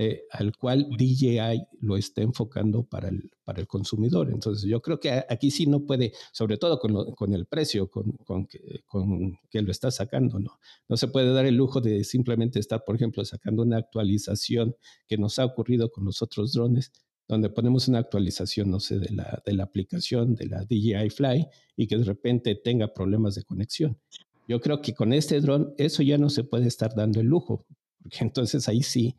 [0.00, 4.30] eh, al cual DJI lo está enfocando para el, para el consumidor.
[4.30, 8.12] Entonces yo creo que aquí sí no puede, sobre todo con, con el precio con,
[8.24, 10.60] con, que, con, que, lo está sacando, ¿no?
[10.88, 14.76] No se puede dar el lujo de simplemente estar, por ejemplo, sacando una actualización
[15.08, 16.92] que nos ha ocurrido con los otros drones
[17.26, 21.46] donde ponemos una actualización, no sé, de la, de la aplicación de la DJI Fly
[21.76, 23.98] y que de repente tenga problemas de conexión.
[24.46, 27.66] Yo creo que con este dron eso ya no se puede estar dando el lujo,
[28.00, 29.16] porque entonces ahí sí,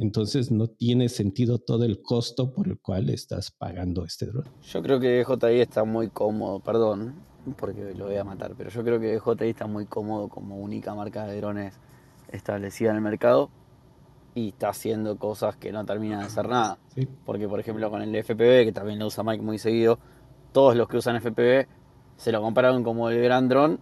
[0.00, 4.44] entonces no tiene sentido todo el costo por el cual estás pagando este dron.
[4.62, 7.16] Yo creo que DJI está muy cómodo, perdón,
[7.58, 10.94] porque lo voy a matar, pero yo creo que DJI está muy cómodo como única
[10.94, 11.78] marca de drones
[12.32, 13.50] establecida en el mercado
[14.34, 16.78] y está haciendo cosas que no terminan de hacer nada.
[17.26, 19.98] Porque, por ejemplo, con el FPV, que también lo usa Mike muy seguido,
[20.52, 21.66] todos los que usan FPV
[22.16, 23.80] se lo compararon como el gran dron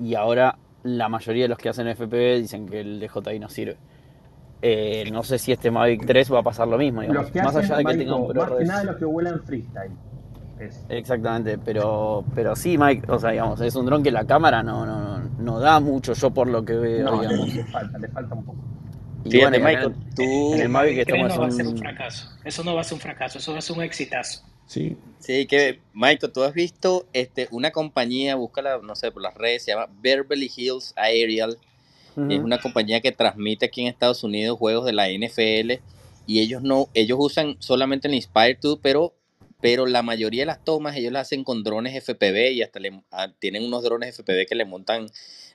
[0.00, 3.78] y ahora la mayoría de los que hacen FPV dicen que el DJI no sirve.
[4.62, 7.84] Eh, no sé si este Mavic 3 va a pasar lo mismo, más allá de
[7.84, 9.92] que tenga un Más que nada los que vuelan freestyle.
[10.88, 14.84] Exactamente, pero, pero sí, Mike, o sea, digamos, es un dron que la cámara no,
[14.84, 17.54] no, no, no da mucho, yo por lo que veo, digamos.
[17.54, 18.58] Le falta, le falta un poco.
[19.24, 20.54] Y Fíjate, Michael, tú.
[20.54, 22.28] En el Mavic que estamos no va a ser un fracaso.
[22.44, 24.42] Eso no va a ser un fracaso, eso va a ser un exitazo.
[24.66, 24.96] Sí.
[25.18, 29.64] Sí, que, Michael, tú has visto este, una compañía, búscala, no sé, por las redes,
[29.64, 31.58] se llama Beverly Hills Aerial.
[32.28, 35.82] Es una compañía que transmite aquí en Estados Unidos juegos de la NFL
[36.26, 39.14] y ellos no, ellos usan solamente el Inspire 2, pero,
[39.60, 43.02] pero la mayoría de las tomas ellos las hacen con drones FPV y hasta le,
[43.10, 45.06] ah, tienen unos drones FPV que le montan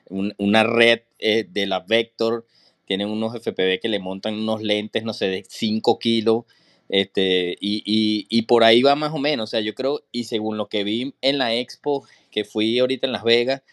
[0.10, 2.46] una red eh, de la Vector
[2.86, 6.46] tienen unos FPV que le montan unos lentes, no sé, de 5 kilos,
[6.88, 10.26] este, y, y, y, por ahí va más o menos, o sea, yo creo, y
[10.26, 13.64] según lo que vi en la expo, que fui ahorita en Las Vegas,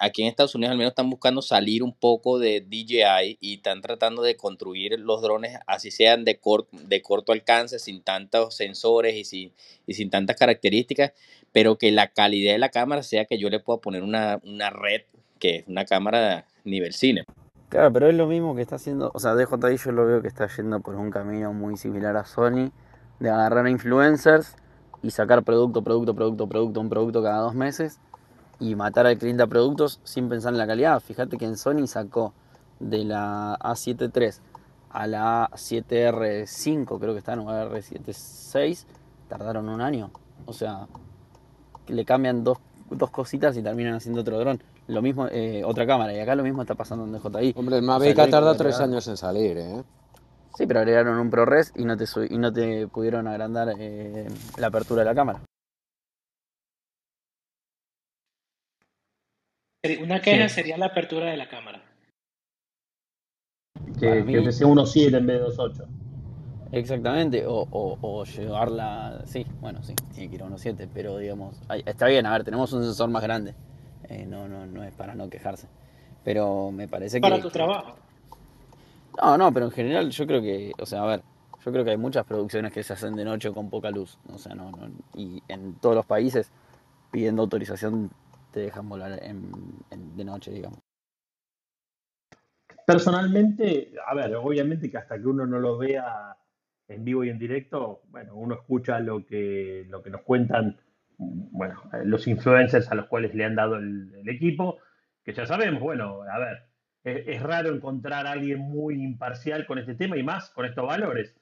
[0.00, 3.82] aquí en Estados Unidos al menos están buscando salir un poco de DJI y están
[3.82, 9.52] tratando de construir los drones así sean de, corto alcance, sin tantos sensores y
[9.94, 11.12] sin, tantas características,
[11.52, 14.70] pero que la calidad de la cámara sea que yo le pueda poner una, una
[14.70, 15.02] red
[15.38, 17.24] que es una cámara nivel cine.
[17.68, 20.28] Claro, pero es lo mismo que está haciendo, o sea, DJI yo lo veo que
[20.28, 22.70] está yendo por un camino muy similar a Sony,
[23.20, 24.56] de agarrar influencers
[25.02, 28.00] y sacar producto, producto, producto, producto, un producto cada dos meses
[28.58, 31.00] y matar al cliente a productos sin pensar en la calidad.
[31.00, 32.32] Fíjate que en Sony sacó
[32.80, 34.56] de la A7 III
[34.90, 38.86] a la A7R5, creo que está, no, R76,
[39.28, 40.10] tardaron un año.
[40.46, 40.86] O sea,
[41.88, 42.58] le cambian dos,
[42.90, 44.62] dos cositas y terminan haciendo otro dron.
[44.86, 47.54] Lo mismo, eh, otra cámara, y acá lo mismo está pasando en DJI.
[47.56, 49.82] Hombre, el Mavic ha tardado tres años en salir, ¿eh?
[50.56, 54.68] Sí, pero agregaron un ProRes y no te, y no te pudieron agrandar eh, la
[54.68, 55.40] apertura de la cámara.
[60.02, 61.82] Una queja sería la apertura de la cámara.
[63.98, 65.86] Que, que sea 1.7 en vez de 2.8.
[66.72, 72.06] Exactamente, o, o, llevarla, sí, bueno, sí, tiene que ir a 1.7, pero digamos, está
[72.06, 73.54] bien, a ver, tenemos un sensor más grande.
[74.08, 75.68] Eh, no, no, no es para no quejarse.
[76.24, 77.22] Pero me parece que...
[77.22, 77.94] Para tu trabajo.
[79.22, 81.22] No, no, pero en general yo creo que, o sea, a ver,
[81.64, 84.18] yo creo que hay muchas producciones que se hacen de noche con poca luz.
[84.32, 86.50] O sea, no, no y en todos los países
[87.10, 88.10] pidiendo autorización
[88.60, 90.80] dejan volar de noche, digamos.
[92.86, 96.36] Personalmente, a ver, obviamente que hasta que uno no lo vea
[96.88, 100.78] en vivo y en directo, bueno, uno escucha lo que, lo que nos cuentan
[101.18, 104.78] bueno, los influencers a los cuales le han dado el, equipo,
[105.24, 106.62] que ya sabemos, bueno, a ver,
[107.02, 111.34] es, raro encontrar a alguien muy imparcial con este tema y más con estos valores.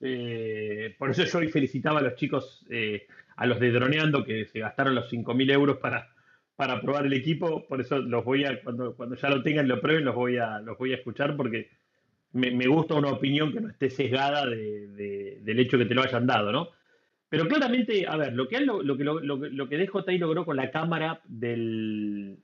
[0.00, 4.46] Eh, por eso yo hoy felicitaba a los chicos, eh, a los de Droneando, que
[4.46, 6.08] se gastaron los 5.000 euros para,
[6.60, 7.66] para probar el equipo.
[7.66, 10.58] Por eso los voy a, cuando, cuando ya lo tengan, lo prueben, los voy a,
[10.60, 11.70] los voy a escuchar porque
[12.32, 16.02] me, me gusta una opinión que no esté sesgada de, del hecho que te lo
[16.02, 16.68] hayan dado, ¿no?
[17.30, 20.70] Pero claramente, a ver, lo que, lo, lo, lo, lo que DJI logró con la
[20.70, 22.36] cámara del,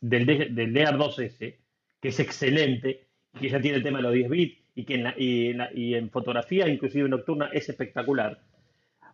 [0.00, 1.54] del, del DR2S,
[2.00, 3.06] que es excelente,
[3.38, 5.58] que ya tiene el tema de los 10 bits y que en, la, y, en
[5.58, 8.40] la, y en fotografía, inclusive nocturna, es espectacular.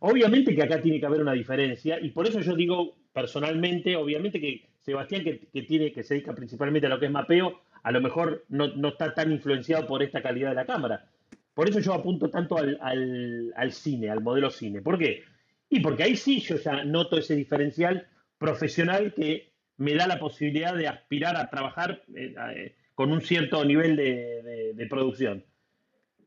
[0.09, 4.41] Obviamente que acá tiene que haber una diferencia y por eso yo digo personalmente, obviamente
[4.41, 7.91] que Sebastián, que, que, tiene, que se dedica principalmente a lo que es mapeo, a
[7.91, 11.11] lo mejor no, no, está tan influenciado por esta calidad de la cámara.
[11.55, 14.81] Por eso yo apunto tanto al, al, al, cine, al modelo cine.
[14.81, 15.25] ¿Por qué?
[15.69, 18.07] Y porque ahí sí yo ya noto ese diferencial
[18.39, 23.65] profesional que me da la posibilidad de aspirar a trabajar eh, eh, con un cierto
[23.65, 25.45] nivel de, de, de, producción.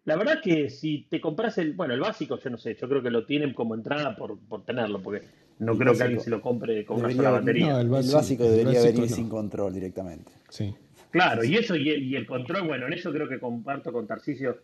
[0.10, 3.04] La verdad que si te compras el, bueno, el básico, yo no sé, yo creo
[3.04, 5.22] que lo tienen como entrada por, por tenerlo, porque
[5.60, 7.74] no creo que alguien se lo compre con debería, una sola batería.
[7.74, 9.15] No, el, básico, el básico debería el básico venir no.
[9.15, 10.32] sin control directamente.
[10.50, 10.74] Sí.
[11.12, 14.08] Claro, y eso y el, y el, control, bueno, en eso creo que comparto con
[14.08, 14.58] Tarcisio.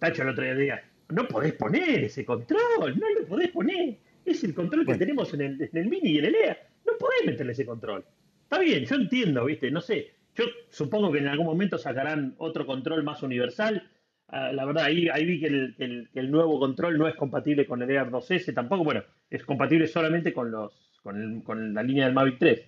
[0.00, 3.98] Tacho el otro día, no podés poner ese control, no lo podés poner.
[4.24, 4.98] Es el control bueno.
[4.98, 6.58] que tenemos en el, en el Mini y en el EA.
[6.84, 8.04] No podés meterle ese control.
[8.42, 9.70] Está bien, yo entiendo, ¿viste?
[9.70, 10.10] No sé.
[10.34, 13.88] Yo supongo que en algún momento sacarán otro control más universal.
[14.28, 17.64] Uh, la verdad, ahí, ahí vi que el, el, el, nuevo control no es compatible
[17.64, 18.82] con el Air 2S tampoco.
[18.82, 22.60] Bueno, es compatible solamente con, los, con, el, con la línea del Mavic 3.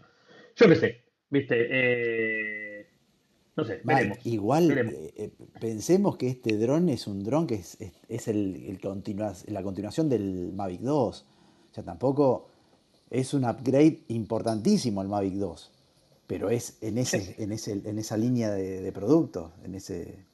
[0.55, 1.67] Yo qué sé, ¿viste?
[1.69, 2.87] Eh,
[3.57, 4.19] no sé, veremos.
[4.25, 4.95] igual, veremos.
[4.95, 9.35] Eh, pensemos que este dron es un dron que es, es, es el, el continua,
[9.49, 11.27] la continuación del Mavic 2.
[11.71, 12.51] O sea, tampoco
[13.11, 15.73] es un upgrade importantísimo el Mavic 2,
[16.27, 20.25] pero es en, ese, en, ese, en esa línea de, de productos, en ese...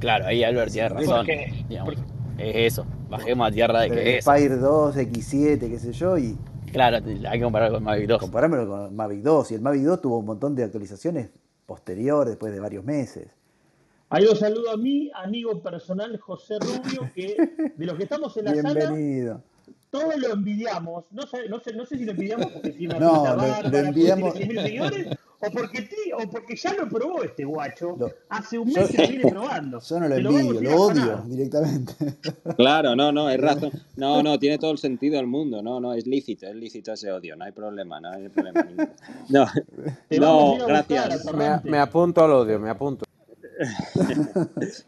[0.00, 1.26] Claro, ahí Albert tiene razón.
[1.68, 1.94] Digamos,
[2.38, 4.24] es eso, bajemos a tierra de que es.
[4.24, 6.36] Fire 2, X7, qué sé yo, y...
[6.72, 8.20] Claro, hay que compararlo con Mavic 2.
[8.20, 11.30] Comparármelo con Mavic 2, y el Mavic 2 tuvo un montón de actualizaciones
[11.66, 13.28] posterior, después de varios meses.
[14.08, 17.36] Ahí os saludo a mi amigo personal José Rubio, que
[17.76, 19.34] de los que estamos en la Bienvenido.
[19.34, 19.44] sala,
[19.90, 21.04] todos lo envidiamos.
[21.12, 23.68] No sé, no sé, no sé si lo envidiamos porque tiene una no, bárbara, lo,
[23.68, 24.34] lo envidiamos...
[24.34, 25.08] seguidores,
[25.42, 27.96] o porque, ti, o porque ya lo probó este guacho.
[27.98, 29.80] Lo, Hace un mes yo, que lo viene probando.
[29.80, 31.92] Yo no lo envidio, lo, lo odio directamente.
[32.56, 33.70] Claro, no, no, es razón.
[33.96, 35.62] No, no, tiene todo el sentido del mundo.
[35.62, 37.36] No, no, es lícito, es lícito ese odio.
[37.36, 38.88] No hay problema, no hay problema ninguno.
[40.10, 41.24] No, no gracias.
[41.34, 43.04] Me, me apunto al odio, me apunto.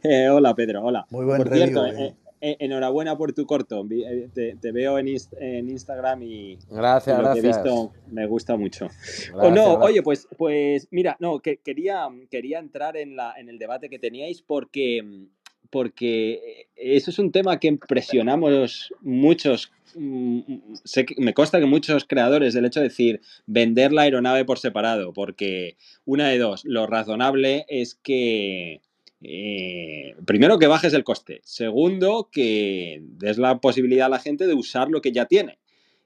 [0.02, 1.06] eh, hola Pedro, hola.
[1.10, 3.86] Muy buen por cierto, eh, eh, enhorabuena por tu corto.
[3.90, 7.32] Eh, te, te veo en, inst en, Instagram y gracias, lo gracias.
[7.32, 8.86] que he visto me gusta mucho.
[8.86, 13.48] Gracias, oh, no, oye, pues, pues mira, no, que quería, quería entrar en, la, en
[13.48, 15.28] el debate que teníais porque,
[15.70, 20.40] porque eso es un tema que presionamos muchos mm,
[20.82, 24.58] sé que, me consta que muchos creadores del hecho de decir vender la aeronave por
[24.58, 28.80] separado, porque una de dos, lo razonable es que
[29.22, 34.54] eh, primero que bajes el coste, segundo que des la posibilidad a la gente de
[34.54, 35.58] usar lo que ya tiene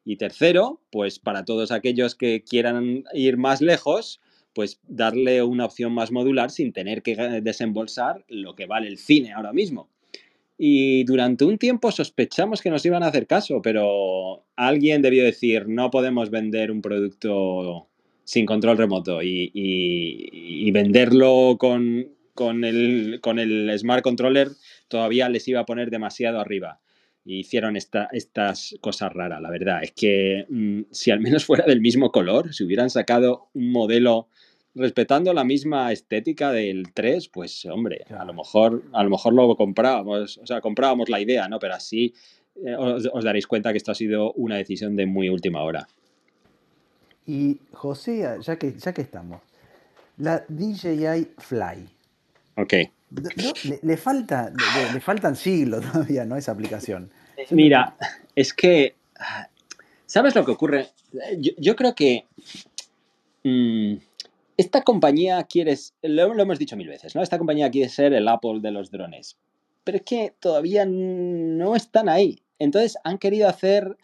[0.05, 4.21] y tercero, pues para todos aquellos que quieran ir más lejos,
[4.55, 9.33] pues darle una opción más modular sin tener que desembolsar lo que vale el cine
[9.33, 9.91] ahora mismo.
[10.57, 15.69] Y durante un tiempo sospechamos que nos iban a hacer caso, pero alguien debió decir,
[15.69, 17.89] no podemos vender un producto
[18.25, 24.51] sin control remoto y, venderlo con, con, el, con el Smart Controller
[24.87, 26.81] todavía les iba a poner demasiado arriba.
[27.25, 29.83] Y hicieron esta, estas cosas raras, la verdad.
[29.83, 34.29] Es que mmm, si al menos fuera del mismo color, si hubieran sacado un modelo
[34.77, 39.57] respetando la misma estética del 3, pues hombre, a lo mejor, a lo mejor lo
[39.57, 41.59] comprábamos, o sea, comprábamos la idea, ¿no?
[41.59, 42.15] Pero así
[42.65, 45.89] eh, os, os, daréis cuenta que esto ha sido una decisión de muy última hora.
[47.27, 49.41] Y José, ya que, ya que estamos,
[50.19, 51.96] la DJI Fly.
[52.57, 52.75] Ok.
[53.11, 56.37] No, le, le, falta, le, le, faltan siglos todavía, ¿no?
[56.37, 57.11] Esa aplicación.
[57.51, 57.97] Mira,
[58.35, 58.97] es que,
[60.07, 60.89] ¿sabes lo que ocurre?
[61.39, 62.27] Yo, yo creo que
[63.45, 63.95] mmm,
[64.57, 67.23] esta compañía quiere, lo, lo, hemos dicho mil veces, ¿no?
[67.23, 69.37] Esta compañía quiere ser el Apple de los drones,
[69.85, 72.43] pero es que todavía no están ahí.
[72.59, 73.97] Entonces han querido hacer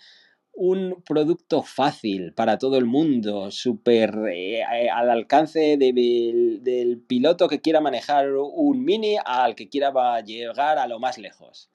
[0.54, 7.48] un producto fácil para todo el mundo, súper eh, al alcance de, de, del piloto
[7.48, 11.70] que quiera manejar un mini al que quiera llegar a lo más lejos.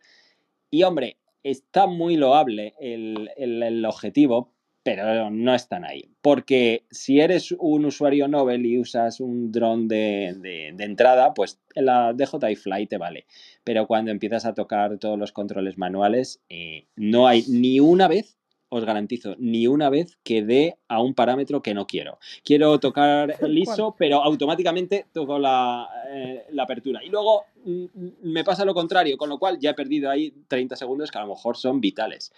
[0.69, 4.53] Y hombre, está muy loable el, el, objetivo,
[4.83, 6.09] pero no están ahí.
[6.21, 12.55] Porque si eres un usuario Nobel y usas un dron de, entrada, pues la DJI
[12.55, 13.25] Fly te vale.
[13.63, 18.36] Pero cuando empiezas a tocar todos los controles manuales, eh, no hay ni una vez
[18.69, 22.19] os garantizo, ni una vez que dé a un parámetro que no quiero.
[22.43, 27.03] Quiero tocar el ISO, pero automáticamente toco la, eh, la, apertura.
[27.03, 27.85] Y luego mm,
[28.23, 31.21] me pasa lo contrario, con lo cual ya he perdido ahí 30 segundos que a
[31.21, 32.31] lo mejor son vitales.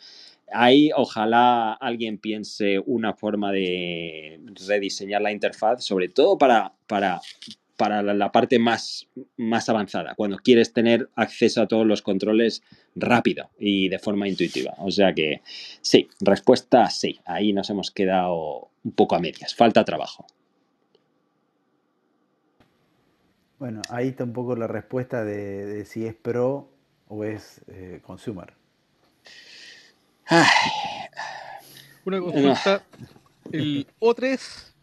[0.52, 7.22] Ahí ojalá alguien piense una forma de rediseñar la interfaz, sobre todo para, para
[7.80, 9.08] para la, parte más,
[9.38, 12.62] más avanzada, cuando quieres tener acceso a todos los controles
[12.94, 14.74] rápido y de forma intuitiva.
[14.80, 15.42] O sea que
[15.80, 17.22] sí, respuesta sí.
[17.24, 19.56] Ahí nos hemos quedado un poco a medias.
[19.56, 20.28] Falta trabajo.
[23.60, 26.70] Bueno, ahí está un poco la respuesta de, si es pro
[27.08, 28.56] o es eh, consumer.
[32.04, 32.84] Una consulta.
[33.54, 34.74] El O3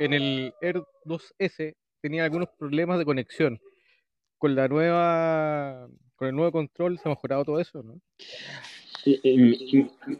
[0.00, 3.60] en el Air 2S tenía algunos problemas de conexión.
[4.36, 8.00] Con la nueva, con el nuevo control se ha mejorado todo eso, ¿no?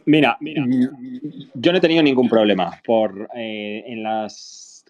[0.05, 0.65] Mira, mira,
[1.53, 4.85] yo no he tenido ningún problema por eh, en las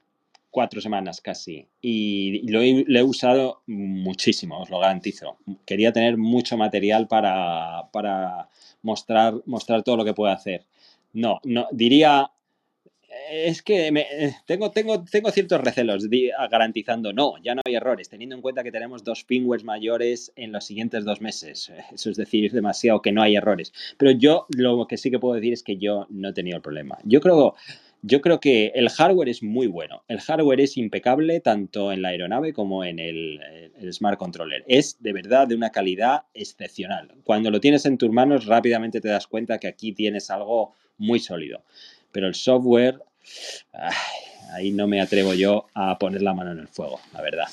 [0.50, 5.38] cuatro semanas casi y lo he, he, usado muchísimo, os lo garantizo.
[5.66, 8.50] Quería tener mucho material para, para
[8.82, 10.66] mostrar, mostrar todo lo que puedo hacer.
[11.12, 12.32] No, no, diría
[13.32, 16.08] es que eh, tengo, tengo, tengo ciertos recelos
[16.50, 20.52] garantizando, no, ya no hay errores, teniendo en cuenta que tenemos dos firmwares mayores en
[20.52, 21.72] los siguientes dos meses.
[21.94, 23.74] Eso es decir, demasiado que no hay errores.
[23.98, 26.62] Pero yo lo que sí que puedo decir es que yo no he tenido el
[26.62, 26.98] problema.
[27.04, 27.56] Yo creo,
[28.02, 30.04] yo creo que el hardware es muy bueno.
[30.08, 33.40] El hardware es impecable tanto en la aeronave como en el,
[33.80, 34.64] el Smart Controller.
[34.68, 37.12] Es de verdad de una calidad excepcional.
[37.24, 41.20] Cuando lo tienes en tus manos, rápidamente te das cuenta que aquí tienes algo muy
[41.20, 41.64] sólido
[42.14, 43.02] pero el software,
[44.54, 47.48] ahí no me atrevo yo a poner la mano en el fuego, la verdad.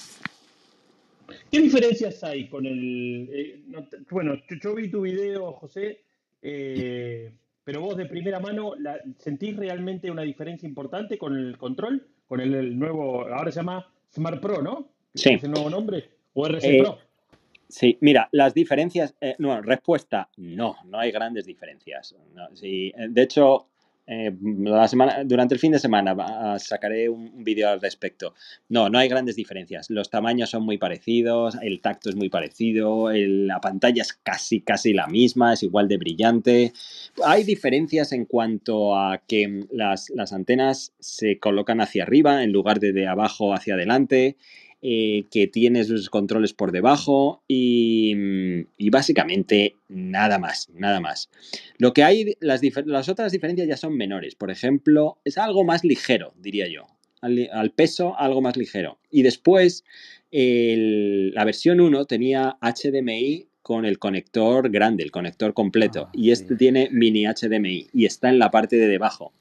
[1.51, 3.29] ¿Qué diferencias hay con el...
[3.33, 3.63] Eh,
[4.11, 6.03] bueno, yo, vi tu video, José,
[6.43, 7.33] eh,
[7.65, 8.75] pero vos de primera mano,
[9.19, 12.07] ¿sentís realmente una diferencia importante con el control?
[12.29, 14.93] Con el, nuevo, ahora se llama Smart Pro, ¿no?
[15.15, 15.31] Sí.
[15.35, 16.11] ¿Es el nuevo nombre?
[16.35, 16.99] ¿O RC Pro?
[17.01, 17.33] Eh,
[17.69, 22.15] sí, mira, las diferencias, no, respuesta, no, no hay grandes diferencias.
[22.55, 23.70] sí, de hecho,
[24.13, 28.35] eh, durante el fin de semana sacaré un, vídeo al respecto.
[28.69, 29.89] No, no hay grandes diferencias.
[29.89, 34.93] Los tamaños son muy parecidos, el tacto es muy parecido, la pantalla es casi, casi
[34.93, 36.73] la misma, es igual de brillante.
[37.25, 42.81] Hay diferencias en cuanto a que las, las antenas se colocan hacia arriba en lugar
[42.81, 44.37] de de abajo hacia adelante.
[44.83, 48.15] Eh, que tiene sus controles por debajo y,
[48.91, 51.29] básicamente nada más, nada más.
[51.77, 54.37] Lo que hay, las, las, otras diferencias ya son menores.
[54.37, 56.87] Por ejemplo, es algo más ligero, diría yo.
[57.21, 58.99] Al, peso, algo más ligero.
[59.11, 59.85] Y después,
[60.31, 66.07] la versión 1 tenía HDMI con el conector grande, el conector completo.
[66.07, 69.35] Ah, y este tiene mini HDMI y está en la parte de debajo.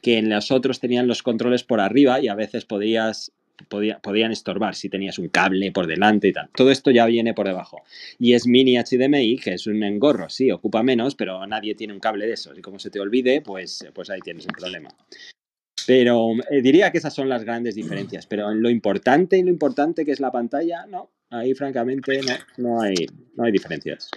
[0.00, 3.32] Que en los otros tenían los controles por arriba y a veces podías
[3.64, 6.48] podían estorbar si tenías un cable por delante y tal.
[6.54, 7.82] Todo esto ya viene por debajo.
[8.18, 12.00] Y es mini HDMI, que es un engorro, sí, ocupa menos, pero nadie tiene un
[12.00, 12.58] cable de esos.
[12.58, 14.90] Y como se te olvide, pues, pues ahí tienes un problema.
[15.86, 18.26] Pero eh, diría que esas son las grandes diferencias.
[18.26, 21.10] Pero en lo importante y lo importante que es la pantalla, no.
[21.30, 22.94] Ahí francamente no, no, hay,
[23.34, 24.10] no hay diferencias.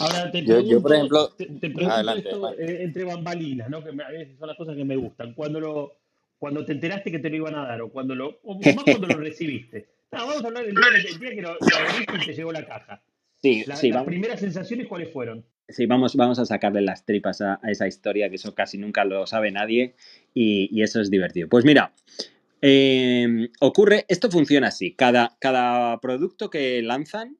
[0.00, 3.82] Ahora te pregunto, yo, por ejemplo, te, pregunto esto eh, entre bambalinas, ¿no?
[3.82, 5.34] que a veces son las cosas que me gustan.
[5.34, 5.92] Cuando lo,
[6.38, 9.08] cuando te enteraste que te lo iban a dar o cuando lo, o más cuando
[9.08, 9.88] lo recibiste.
[10.12, 13.02] No, vamos a hablar del día, que lo, abriste y te llegó la caja.
[13.42, 15.44] Sí, sí, las primeras sensaciones, ¿cuáles fueron?
[15.68, 19.26] Sí, vamos, vamos a sacarle las tripas a, esa historia, que eso casi nunca lo
[19.26, 19.94] sabe nadie
[20.34, 21.48] y, y eso es divertido.
[21.48, 21.92] Pues mira,
[22.60, 27.36] eh, ocurre, esto funciona así, cada, cada producto que lanzan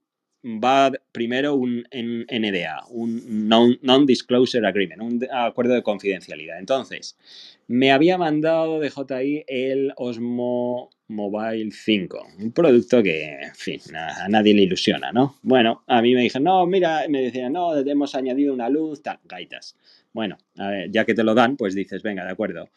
[0.57, 3.49] va primero un NDA, un
[3.83, 6.59] Non-Disclosure Agreement, un acuerdo de confidencialidad.
[6.59, 7.17] Entonces,
[7.67, 14.29] me había mandado de JI el Osmo Mobile 5, un producto que, en fin, a,
[14.29, 15.37] nadie le ilusiona, ¿no?
[15.43, 19.19] Bueno, a mí me dijeron, no, mira, me decían, no, hemos añadido una luz, tal,
[19.25, 19.77] gaitas.
[20.13, 20.39] Bueno,
[20.91, 22.71] ya que te lo dan, pues dices, venga, de acuerdo.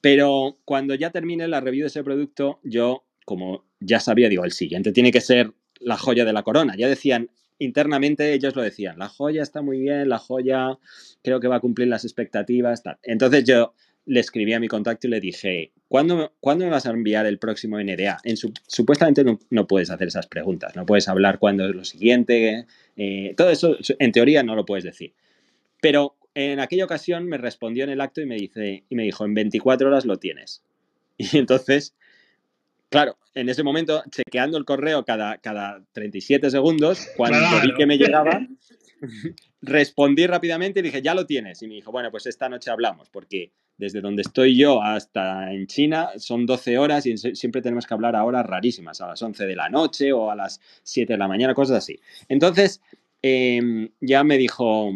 [0.00, 4.52] Pero cuando ya termine la review de ese producto, yo, como ya sabía, digo, el
[4.52, 6.74] siguiente tiene que ser la joya de la corona.
[6.76, 10.78] Ya decían, internamente ellos lo decían, la joya está muy bien, la joya
[11.22, 12.82] creo que va a cumplir las expectativas.
[13.02, 13.74] Entonces yo
[14.06, 17.38] le escribí a mi contacto y le dije, ¿cuándo, ¿cuándo me vas a enviar el
[17.38, 18.18] próximo NDA?
[18.24, 22.66] En supuestamente no, puedes hacer esas preguntas, no puedes hablar cuándo es lo siguiente,
[22.96, 25.12] eh, todo eso en teoría no lo puedes decir.
[25.80, 29.24] Pero en aquella ocasión me respondió en el acto y me, dice, y me dijo,
[29.24, 30.62] en 24 horas lo tienes.
[31.18, 31.94] Y entonces,
[32.90, 37.96] claro, en ese momento, chequeando el correo cada, cada 37 segundos, cuando vi que me
[37.96, 38.46] llegaba,
[39.62, 41.62] respondí rápidamente y dije, ya lo tienes.
[41.62, 45.66] Y me dijo, bueno, pues esta noche hablamos, porque desde donde estoy yo hasta en
[45.66, 49.46] China son 12 horas y siempre tenemos que hablar a horas rarísimas, a las 11
[49.46, 51.98] de la noche o a las 7 de la mañana, cosas así.
[52.28, 52.82] Entonces,
[53.22, 54.92] em, ya me dijo,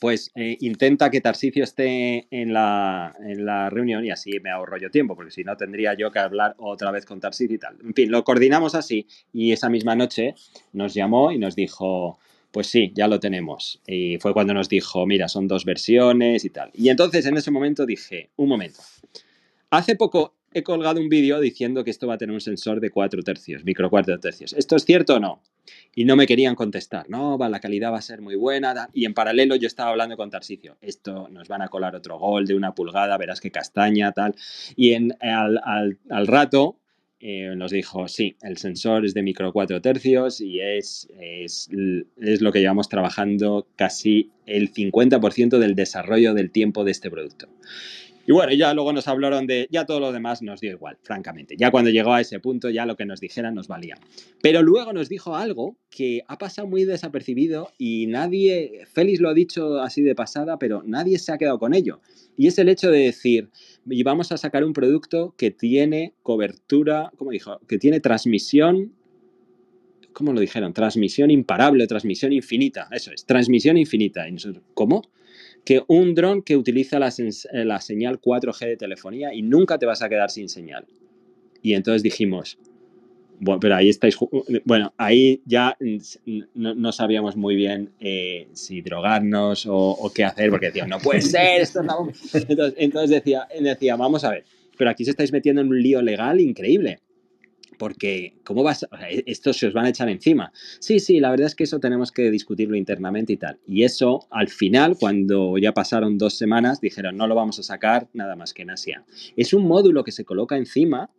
[0.00, 4.78] pues eh, intenta que Tarsicio esté en la, en la, reunión y así me ahorro
[4.78, 7.76] yo tiempo, porque si no tendría yo que hablar otra vez con Tarsicio y tal.
[7.82, 10.34] En fin, lo coordinamos así y esa misma noche
[10.72, 12.18] nos llamó y nos dijo,
[12.50, 13.80] pues sí, ya lo tenemos.
[13.86, 16.70] Y fue cuando nos dijo, mira, son dos versiones y tal.
[16.72, 18.80] Y entonces en ese momento dije, un momento,
[19.70, 22.90] hace poco he colgado un vídeo diciendo que esto va a tener un sensor de
[22.90, 24.52] 4 tercios, micro 4 tercios.
[24.52, 25.42] ¿Esto es cierto o no?
[25.94, 28.88] Y no me querían contestar, no, va, la calidad va a ser muy buena.
[28.92, 32.46] Y en paralelo yo estaba hablando con Tarsicio, esto nos van a colar otro gol
[32.46, 34.34] de una pulgada, verás que castaña, tal.
[34.76, 35.60] Y en, al,
[36.10, 36.78] al, rato
[37.20, 41.68] eh, nos dijo, sí, el sensor es de micro 4 tercios y es, es,
[42.20, 47.48] es lo que llevamos trabajando casi el 50% del desarrollo del tiempo de este producto.
[48.26, 51.56] Y bueno, ya luego nos hablaron de, ya todo lo demás nos dio igual, francamente.
[51.58, 53.96] Ya cuando llegó a ese punto, ya lo que nos dijeran nos valía.
[54.42, 59.34] Pero luego nos dijo algo que ha pasado muy desapercibido y nadie, Félix lo ha
[59.34, 62.00] dicho así de pasada, pero nadie se ha quedado con ello.
[62.36, 63.50] Y es el hecho de decir,
[63.88, 67.60] y vamos a sacar un producto que tiene cobertura, ¿cómo dijo?
[67.68, 68.92] Que tiene transmisión
[70.14, 70.72] ¿cómo lo dijeron?
[70.72, 72.88] Transmisión imparable, transmisión infinita.
[72.90, 74.24] Eso es, transmisión infinita.
[74.72, 75.02] ¿cómo?
[75.64, 80.02] Que un dron que utiliza la, eh, señal 4G de telefonía y nunca te vas
[80.02, 80.84] a quedar sin señal.
[81.62, 82.58] Y entonces dijimos,
[83.40, 84.16] bueno, pero ahí estáis,
[84.64, 85.76] bueno, ahí ya
[86.54, 91.62] no, sabíamos muy bien eh, si drogarnos o, qué hacer, porque decían, no puede ser,
[91.62, 91.80] esto
[92.34, 94.44] entonces, entonces decía, decía, vamos a ver,
[94.76, 97.00] pero aquí se estáis metiendo en un lío legal increíble
[97.78, 98.86] porque ¿cómo vas?
[99.08, 100.52] E-, esto se os van a echar encima.
[100.78, 103.58] Sí, sí, la verdad es que eso tenemos que discutirlo internamente y tal.
[103.66, 108.08] Y eso, al final, cuando ya pasaron dos semanas, dijeron, no lo vamos a sacar
[108.12, 109.04] nada más que en Asia.
[109.36, 111.10] Es un módulo que se coloca encima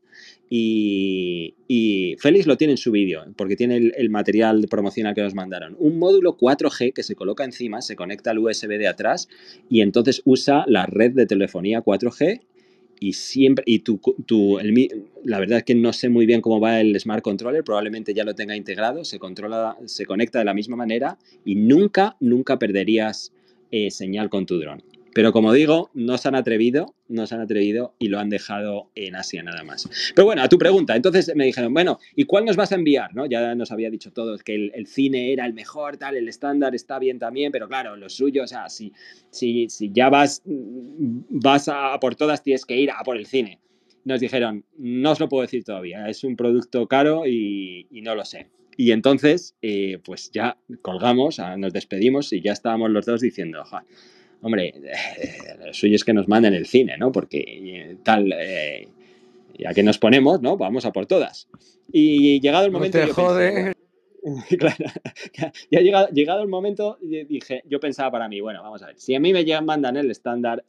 [0.50, 5.22] y, y Félix lo tiene en su vídeo, porque tiene el, el, material promocional que
[5.22, 5.76] nos mandaron.
[5.80, 9.28] Un módulo 4G que se coloca encima, se conecta al USB de atrás
[9.70, 12.42] y entonces usa la red de telefonía 4G
[13.00, 14.58] y siempre, y tu, tu
[15.24, 18.24] la verdad es que no sé muy bien cómo va el Smart Controller, probablemente ya
[18.24, 23.34] lo tenga integrado, se controla, se conecta de la misma manera y nunca, nunca perderías
[23.72, 24.82] eh, señal con tu dron.
[25.16, 28.92] Pero como digo, no se han atrevido, no se han atrevido y lo han dejado
[28.96, 29.90] en Asia nada más.
[30.14, 33.16] Pero bueno, a tu pregunta, entonces me dijeron, bueno, ¿y cuál nos vas a enviar?
[33.16, 33.26] ¿No?
[33.26, 37.00] Ya nos había dicho todos que el, cine era el mejor, tal, el estándar está
[37.00, 38.92] bien también, pero claro, lo suyo, o sea, si,
[39.30, 43.62] si, si ya vas, vas a por todas, tienes que ir a por el cine.
[44.04, 48.26] Nos dijeron, no os lo puedo decir todavía, es un producto caro y, no lo
[48.26, 48.50] sé.
[48.76, 53.64] Y entonces, eh, pues ya colgamos, nos despedimos y ya estábamos los dos diciendo,
[54.42, 57.12] hombre, eh, lo suyo es que nos manden el cine, ¿no?
[57.12, 58.88] Porque eh, tal, eh,
[59.58, 60.58] ya que nos ponemos, ¿no?
[60.58, 61.48] Vamos a por todas.
[61.92, 63.00] Y llegado el momento...
[63.00, 63.74] No te jode.
[64.58, 64.76] claro,
[65.70, 69.14] ya llegado, llegado el momento, dije, yo pensaba para mí, bueno, vamos a ver, si
[69.14, 70.66] a mí me llegan, mandan el estándar,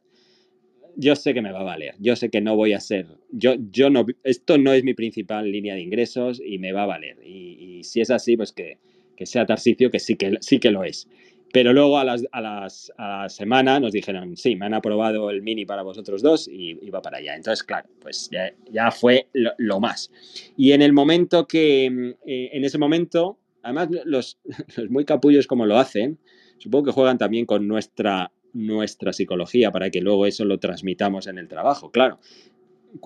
[0.97, 3.55] yo sé que me va a valer, yo sé que no voy a ser, yo,
[3.71, 7.17] yo no, esto no es mi principal línea de ingresos y me va a valer.
[7.25, 8.79] Y, si es así, pues que,
[9.15, 11.07] que sea Tarsicio, que sí que, sí que lo es.
[11.53, 15.29] Pero luego a, las, a, las, a la semana nos dijeron, sí, me han aprobado
[15.29, 17.35] el mini para vosotros dos y, va para allá.
[17.35, 20.11] Entonces, claro, pues ya, ya fue lo, más.
[20.57, 24.39] Y en el momento que, mm, eh, en ese momento, además los,
[24.75, 26.19] los, muy capullos como lo hacen,
[26.57, 31.37] supongo que juegan también con nuestra, nuestra psicología para que luego eso lo transmitamos en
[31.37, 32.19] el trabajo, claro.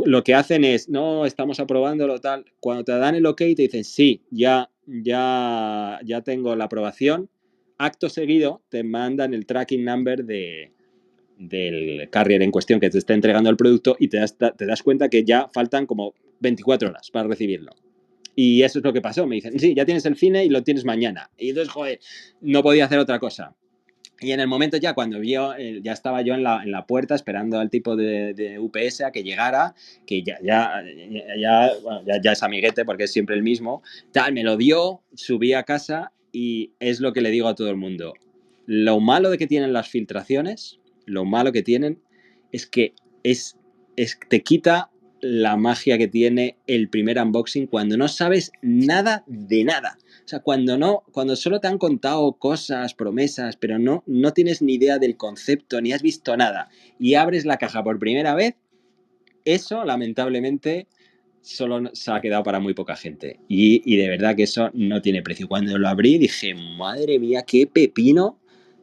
[0.05, 2.45] Lo que hacen es, no, estamos aprobándolo tal.
[2.59, 7.29] Cuando te dan el ok, te dicen, sí, ya, ya, ya tengo la aprobación
[7.85, 10.71] acto seguido te mandan el tracking number de,
[11.37, 14.83] del carrier en cuestión que te está entregando el producto y te das, te das
[14.83, 17.73] cuenta que ya faltan como 24 horas para recibirlo.
[18.35, 19.27] Y eso es lo que pasó.
[19.27, 21.29] Me dicen, sí, ya tienes el cine y lo tienes mañana.
[21.37, 21.99] Y entonces, joder,
[22.39, 23.55] no podía hacer otra cosa.
[24.21, 26.85] Y en el momento ya, cuando vio, eh, ya estaba yo en la, en la
[26.85, 29.73] puerta esperando al tipo de, UPS a que llegara,
[30.05, 30.83] que ya, ya,
[31.37, 31.71] ya,
[32.05, 35.63] ya, ya, es amiguete porque es siempre el mismo, tal, me lo dio, subí a
[35.63, 38.13] casa y es lo que le digo a todo el mundo.
[38.65, 41.99] Lo malo de que tienen las filtraciones, lo malo que tienen
[42.51, 43.57] es que es,
[43.95, 49.63] es te quita la magia que tiene el primer unboxing cuando no sabes nada de
[49.63, 49.97] nada.
[50.25, 54.61] O sea, cuando no, cuando solo te han contado cosas, promesas, pero no, no tienes
[54.61, 56.69] ni idea del concepto, ni has visto nada,
[56.99, 58.55] y abres la caja por primera vez,
[59.45, 60.87] eso lamentablemente
[61.41, 63.39] solo se ha quedado para muy poca gente.
[63.47, 65.47] Y, de verdad que eso no tiene precio.
[65.47, 68.37] Cuando lo abrí dije, madre mía, qué pepino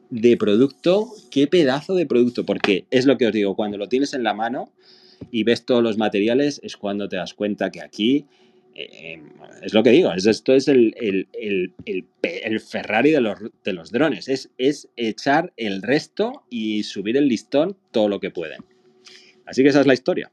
[0.09, 4.13] de producto, qué pedazo de producto, porque es lo que os digo, cuando lo tienes
[4.13, 4.71] en la mano
[5.31, 8.25] y ves todos los materiales, es cuando te das cuenta que aquí
[8.75, 9.21] eh,
[9.61, 10.95] es lo que digo, es, esto es el,
[12.67, 13.21] Ferrari de
[13.73, 18.63] los, drones, es, es echar el resto y subir el listón todo lo que pueden.
[19.45, 20.31] Así que esa es la historia.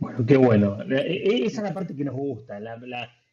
[0.00, 0.82] Bueno, qué bueno.
[0.90, 2.76] E, e, esa es la parte que nos gusta, la,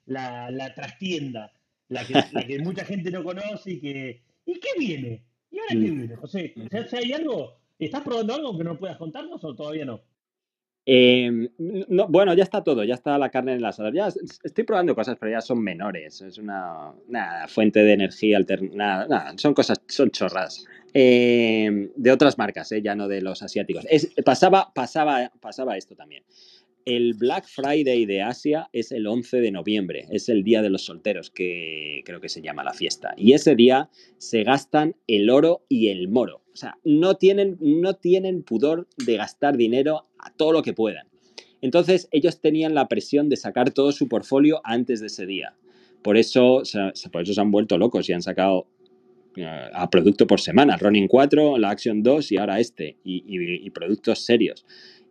[0.05, 1.51] la, la, trastienda,
[1.88, 4.22] la que, la que mucha gente no conoce y que...
[4.45, 5.24] ¿Y qué viene?
[5.49, 6.53] ¿Y ahora qué viene, José?
[6.93, 7.57] ¿hay algo?
[7.80, 10.01] ¿Estás probando algo que no puedas contarnos o todavía no?
[10.89, 11.49] Em,
[11.89, 13.93] no, bueno, ya está todo, ya está la carne en el asador.
[13.93, 16.21] Ya estoy probando cosas, pero ya son menores.
[16.21, 16.93] Es una
[17.49, 19.05] fuente de energía alterna.
[19.05, 20.65] Nada, son cosas, son chorras.
[20.93, 23.85] Em, de otras marcas, eh, ya no de los asiáticos.
[24.23, 26.23] Pasaba, pasaba, pasaba esto también.
[26.88, 30.85] El Black Friday de Asia es el 11 de noviembre, es el día de los
[30.85, 33.13] solteros, que creo que se llama la fiesta.
[33.17, 36.43] Y ese día se gastan el oro y el moro.
[36.53, 41.09] O sea, no tienen, no tienen pudor de gastar dinero a todo lo que puedan.
[41.59, 45.57] Entonces, ellos tenían la presión de sacar todo su portfolio antes de ese día.
[46.01, 46.63] Por eso,
[47.11, 48.65] por eso se han vuelto locos y han sacado
[49.35, 50.77] eh, a producto por semana.
[50.77, 52.95] Ronin 4, la Action 2 y ahora este.
[53.03, 54.65] y productos serios.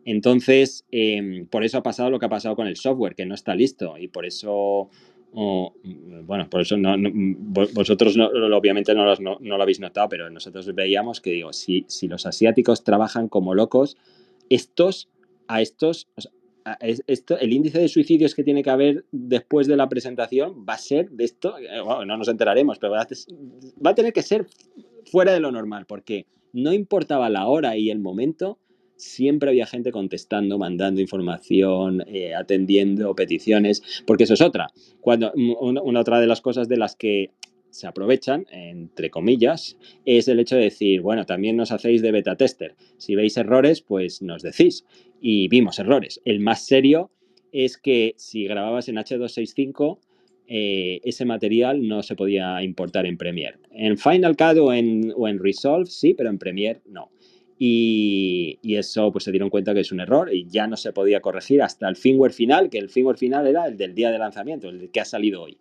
[0.07, 3.35] Entonces, em, por eso ha pasado lo que ha pasado con el software, que no
[3.35, 4.89] está listo y por eso,
[5.33, 11.85] bueno, por eso vosotros obviamente no lo, habéis notado, pero nosotros veíamos que digo, si,
[12.03, 13.97] los asiáticos trabajan como locos,
[14.49, 15.09] estos,
[15.49, 16.07] a estos,
[16.81, 20.79] esto, el índice de suicidios que tiene que haber después de la presentación va a
[20.79, 24.47] ser de esto, eh, no nos enteraremos, pero va a tener que ser
[25.11, 28.61] fuera de lo normal, porque no importaba la hora y el momento,
[28.97, 34.69] siempre había gente contestando, mandando información, eh, atendiendo peticiones, porque eso es otra.
[35.01, 37.31] Cuando, una, otra de las cosas de las que
[37.71, 42.37] se aprovechan, entre comillas, es el hecho de decir, bueno, también nos hacéis de beta
[42.37, 42.75] tester.
[42.97, 44.85] Si veis errores, pues nos decís.
[45.21, 46.21] Y vimos errores.
[46.25, 47.11] El más serio
[47.53, 49.99] es que si grababas en H265,
[50.49, 53.59] eh, ese material no se podía importar en Premiere.
[53.73, 57.11] En Final Cut o en, o en Resolve sí, pero en Premiere no.
[57.59, 61.21] Y, eso pues se dieron cuenta que es un error y ya no se podía
[61.21, 64.69] corregir hasta el firmware final, que el firmware final era el del día de lanzamiento,
[64.69, 65.57] el que ha salido hoy.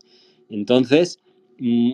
[0.49, 1.19] Entonces,
[1.59, 1.91] mm,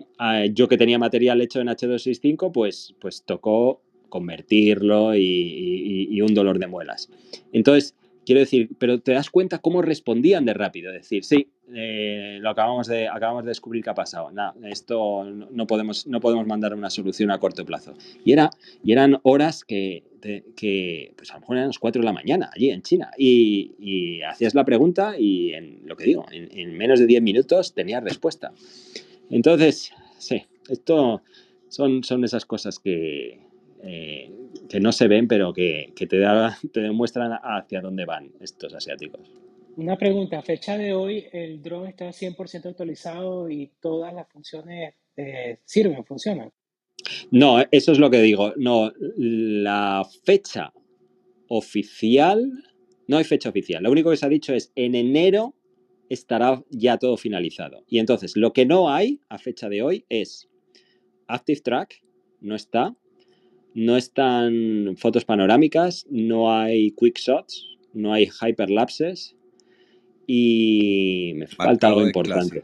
[0.53, 6.59] yo que tenía material hecho en H265, pues, pues tocó convertirlo y, y un dolor
[6.59, 7.09] de muelas.
[7.53, 7.95] Entonces,
[8.31, 12.87] quiero decir, pero te das cuenta cómo respondían de rápido, decir, sí, eh, lo acabamos
[12.87, 14.31] de, acabamos de descubrir que ha pasado.
[14.31, 17.93] No, esto no podemos, no podemos mandar una solución a corto plazo.
[18.23, 18.49] Y, era,
[18.85, 20.05] y eran horas que,
[20.55, 23.11] que, pues a lo mejor eran las 4 de la mañana allí en China.
[23.17, 28.01] Y, hacías la pregunta y en lo que digo, en, menos de 10 minutos tenías
[28.01, 28.53] respuesta.
[29.29, 31.21] Entonces, sí, esto
[31.67, 33.50] son, son esas cosas que,
[33.83, 34.31] eh,
[34.69, 38.73] que no se ven, pero que, que te, da, te demuestran hacia dónde van estos
[38.73, 39.21] asiáticos.
[39.77, 44.93] Una pregunta, a fecha de hoy el drone está 100% actualizado y todas las funciones
[45.15, 46.51] eh, sirven, funcionan.
[47.31, 48.53] No, eso es lo que digo.
[48.57, 50.73] No, la fecha
[51.47, 52.51] oficial,
[53.07, 53.83] no hay fecha oficial.
[53.83, 55.55] Lo único que se ha dicho es en enero
[56.09, 57.85] estará ya todo finalizado.
[57.87, 60.49] Y entonces, lo que no hay a fecha de hoy es
[61.27, 62.03] Active Track,
[62.41, 62.95] no está.
[63.73, 69.35] No están fotos panorámicas, no hay quick shots, no hay hyperlapses,
[70.33, 72.63] y me falta algo importante.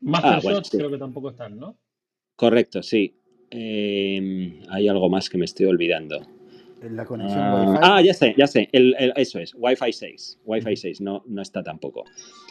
[0.00, 1.76] Master ah, Shots creo que tampoco están, ¿no?
[2.36, 3.16] Correcto, sí.
[3.50, 6.20] Em, hay algo más que me estoy olvidando.
[6.82, 7.80] La conexión ah, Wi-Fi.
[7.82, 8.68] Ah, ya sé, ya sé.
[8.72, 10.40] eso es, Wi-Fi 6.
[10.44, 12.04] Wi-Fi 6 no, no está tampoco.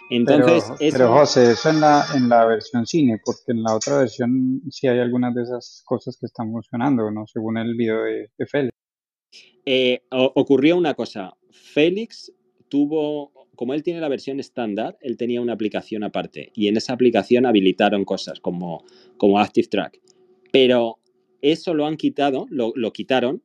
[0.09, 4.61] Entonces, pero, José, eso en la, en la versión cine, porque en la otra versión
[4.69, 7.25] sí hay algunas de esas cosas que están funcionando, ¿no?
[7.25, 8.73] Según el video de, Félix.
[9.65, 11.33] Eh, ocurrió una cosa.
[11.49, 12.31] Félix
[12.69, 16.93] tuvo como él tiene la versión estándar, él tenía una aplicación aparte y en esa
[16.93, 18.83] aplicación habilitaron cosas como,
[19.17, 20.01] como Active Track.
[20.51, 20.99] Pero
[21.41, 23.41] eso lo han quitado, lo, quitaron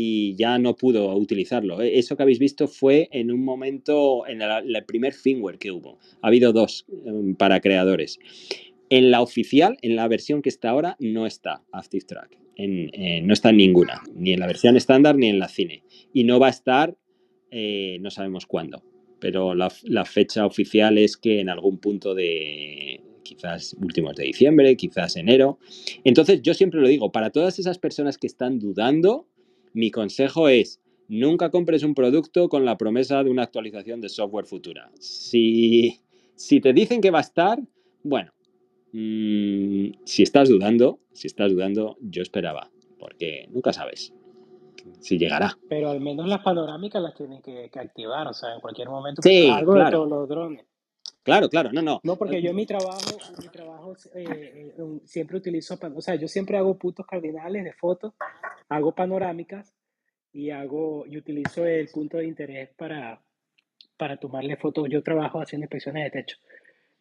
[0.00, 1.82] y ya no pudo utilizarlo.
[1.82, 5.98] E, eso que habéis visto fue en un momento, en el, primer firmware que hubo.
[6.22, 8.18] Ha habido dos em, para creadores.
[8.88, 12.38] En la oficial, en la versión que está ahora, no está Active Track.
[12.56, 15.84] no está en ninguna, ni en la versión estándar ni en la cine.
[16.12, 16.96] Y no va a estar
[17.50, 18.82] eh, no sabemos cuándo.
[19.18, 24.76] Pero la, la fecha oficial es que en algún punto de quizás últimos de diciembre,
[24.76, 25.58] quizás enero.
[26.04, 29.28] Entonces yo siempre lo digo, para todas esas personas que están dudando,
[29.72, 34.46] mi consejo es, nunca compres un producto con la promesa de una actualización de software
[34.46, 34.90] futura.
[34.98, 36.00] Si,
[36.34, 37.58] si te dicen que va a estar,
[38.02, 38.32] bueno,
[38.92, 44.12] mm, si estás dudando, si estás dudando, yo esperaba, porque nunca sabes
[45.00, 45.56] si llegará.
[45.68, 49.22] Pero al menos las panorámicas las tienen que, activar, o sea, en cualquier momento.
[49.22, 50.64] Sí, algo de todos los drones.
[51.22, 52.00] Claro, claro, no, no.
[52.02, 56.26] No, porque yo en mi trabajo, mi trabajo eh, eh, siempre utilizo, o sea, yo
[56.26, 58.14] siempre hago puntos cardinales de fotos,
[58.68, 59.74] hago panorámicas
[60.32, 63.20] y hago y utilizo el punto de interés para,
[63.96, 64.88] para tomarle fotos.
[64.88, 66.36] Yo trabajo haciendo inspecciones de techo.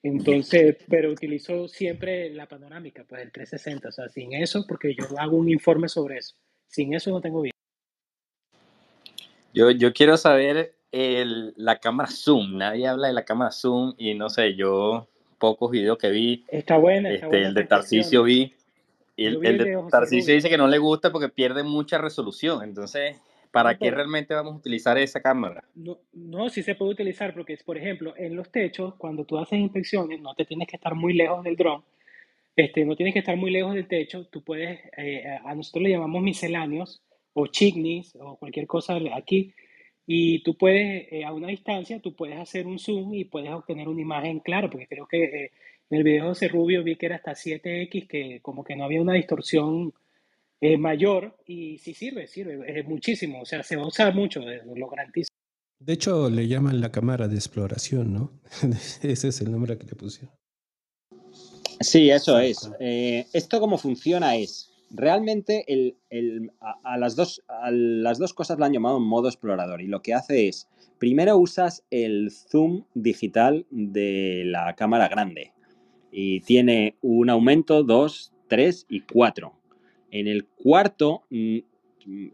[0.03, 5.05] Entonces, pero utilizo siempre la panorámica, pues el 360, o sea, sin eso, porque yo
[5.17, 6.35] hago un informe sobre eso.
[6.67, 7.53] Sin eso no tengo bien.
[9.53, 12.57] Yo, yo quiero saber el, la cámara zoom.
[12.57, 16.45] Nadie habla de la cámara zoom y no sé, yo pocos videos que vi.
[16.49, 17.11] Está buena.
[17.11, 18.53] este, el de Tarcisio vi.
[19.15, 22.63] Y el, el, de Tarcisio dice que no le gusta porque pierde mucha resolución.
[22.63, 23.19] Entonces,
[23.51, 25.63] ¿para qué realmente vamos a utilizar esa cámara?
[25.75, 29.59] No, no, sí se puede utilizar porque, por ejemplo, en los techos, cuando tú haces
[29.59, 31.83] inspecciones, no te tienes que estar muy lejos del dron.
[32.55, 34.25] Este, no tienes que estar muy lejos del techo.
[34.27, 37.01] Tú puedes, eh, a nosotros le llamamos misceláneos
[37.33, 39.53] o chignis o cualquier cosa aquí
[40.11, 43.87] y tú puedes, eh, a una distancia, tú puedes hacer un zoom y puedes obtener
[43.87, 45.51] una imagen clara, porque creo que eh,
[45.87, 48.85] en el video de José Rubio vi que era hasta 7X, que como que no
[48.85, 49.93] había una distorsión
[50.61, 54.89] eh, mayor, y sí sirve, sirve, muchísimo, o sea, se va a usar mucho, lo
[54.89, 55.29] garantizo.
[55.79, 58.31] De hecho, le llaman la cámara de exploración, ¿no?
[59.03, 60.33] Ese es el nombre que le pusieron.
[61.81, 62.67] Sí, eso es.
[63.31, 64.35] ¿Esto cómo funciona?
[64.35, 65.65] Es, realmente
[66.83, 70.13] a, las dos, a las dos cosas lo han llamado modo explorador y lo que
[70.13, 70.67] hace es,
[70.97, 75.53] primero usas el zoom digital de la cámara grande
[76.11, 79.53] y tiene un aumento 2, 3 y 4.
[80.11, 81.59] En el cuarto mm,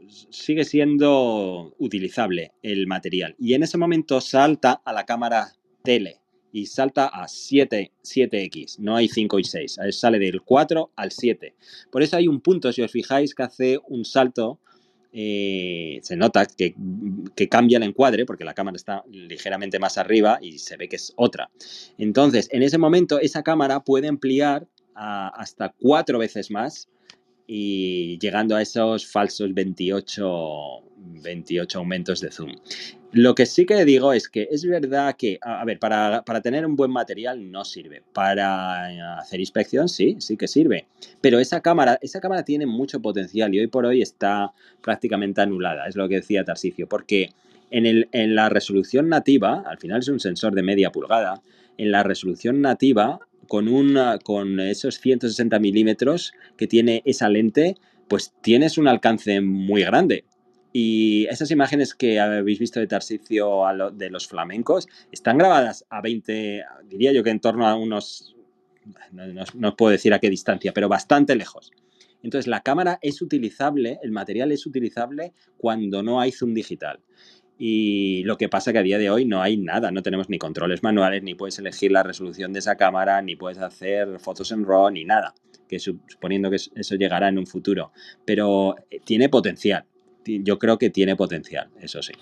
[0.08, 5.54] sigue siendo utilizable el material y en ese momento salta a la cámara
[5.84, 6.22] tele
[6.56, 11.54] y salta a 7, 7X, no hay 5 y 6, sale del 4 al 7.
[11.92, 14.62] Por eso hay un punto, si os fijáis, que hace un salto,
[15.12, 16.74] eh, se nota que,
[17.50, 21.12] cambia el encuadre, porque la cámara está ligeramente más arriba y se ve que es
[21.18, 21.52] otra.
[21.98, 26.88] Entonces, en ese momento, esa cámara puede ampliar hasta cuatro veces más
[27.48, 30.84] y llegando a esos falsos 28,
[31.24, 32.52] 28 aumentos de zoom.
[33.12, 36.76] Lo que sí que digo es que es verdad que, a ver, para, tener un
[36.76, 38.04] buen material no sirve.
[38.14, 40.86] Para hacer inspección sí, sí que sirve.
[41.22, 45.88] Pero esa cámara, esa cámara tiene mucho potencial y hoy por hoy está prácticamente anulada,
[45.88, 47.30] es lo que decía Tarsicio, porque
[47.72, 51.42] en, el, en la resolución nativa, al final es un sensor de media pulgada,
[51.78, 57.76] en la resolución nativa, con, una, con esos 160 milímetros que tiene esa lente,
[58.08, 60.26] pues tienes un alcance muy grande.
[60.78, 63.62] Y esas imágenes que habéis visto de Tarsicio
[63.94, 68.36] de los flamencos están grabadas a 20, diría yo que en torno a unos,
[69.14, 71.72] no, os puedo decir a qué distancia, pero bastante lejos.
[72.24, 77.00] Entonces la cámara es utilizable, el material es utilizable cuando no hay zoom digital.
[77.58, 80.38] Y lo que pasa que a día de hoy no hay nada, no tenemos ni
[80.38, 84.66] controles manuales, ni puedes elegir la resolución de esa cámara, ni puedes hacer fotos en
[84.66, 85.34] RAW, ni nada,
[85.70, 87.92] que suponiendo que eso llegará en un futuro.
[88.26, 89.86] Pero eh, tiene potencial,
[90.26, 92.14] yo creo que tiene potencial, eso sí.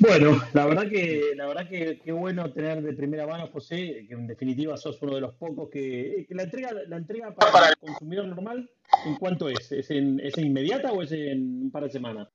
[0.00, 4.14] Bueno, la verdad que la verdad que qué bueno tener de primera mano, José, que
[4.14, 8.26] en definitiva sos uno de los pocos que, la entrega la entrega para, el consumidor
[8.26, 8.70] normal,
[9.04, 9.70] ¿en cuánto es?
[9.70, 12.28] ¿Es, en, ¿Es inmediata o es en un par de semanas?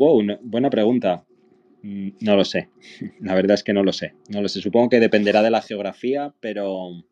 [0.00, 1.26] Wow, buena pregunta.
[1.82, 2.70] Mm, no lo sé.
[3.20, 4.14] La verdad es que no lo sé.
[4.30, 4.62] No lo sé.
[4.62, 7.04] Supongo que dependerá de la geografía, pero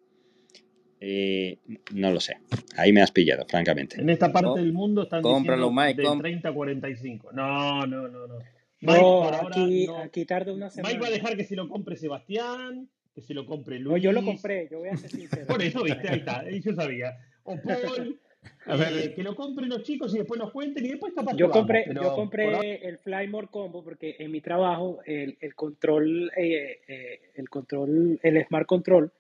[0.99, 1.59] eh,
[1.93, 2.39] no lo sé.
[2.79, 4.01] Ahí me has pillado, francamente.
[4.01, 7.33] En esta parte del mundo están diciendo Mike, de 30 a 45.
[7.33, 8.39] No, no, no, no.
[8.81, 10.95] no, aquí, aquí tarda una semana.
[10.95, 13.93] Mike va a dejar que se lo compre Sebastián, que se lo compre Luis.
[13.93, 15.47] No, yo lo compré, yo voy a ser sincero.
[15.47, 17.19] Por eso, viste, ahí está, yo sabía.
[17.43, 18.19] O Paul.
[18.67, 21.35] A ver, eh, que lo compren los chicos y después nos cuenten y después capaz
[21.37, 26.81] yo compré yo compré el Flymore Combo porque en mi trabajo el, el control eh,
[26.87, 29.11] eh, el control el Smart Control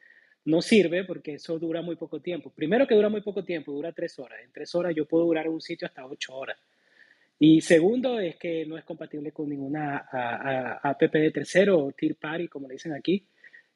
[0.45, 2.51] no sirve porque eso dura muy poco tiempo.
[2.51, 4.41] Primero que dura muy poco tiempo, dura tres horas.
[4.45, 6.59] En tres horas yo puedo durar en un sitio hasta ocho horas.
[7.39, 10.09] Y segundo es que no es compatible con ninguna
[10.83, 13.25] app de tercero o tier party, como le dicen aquí.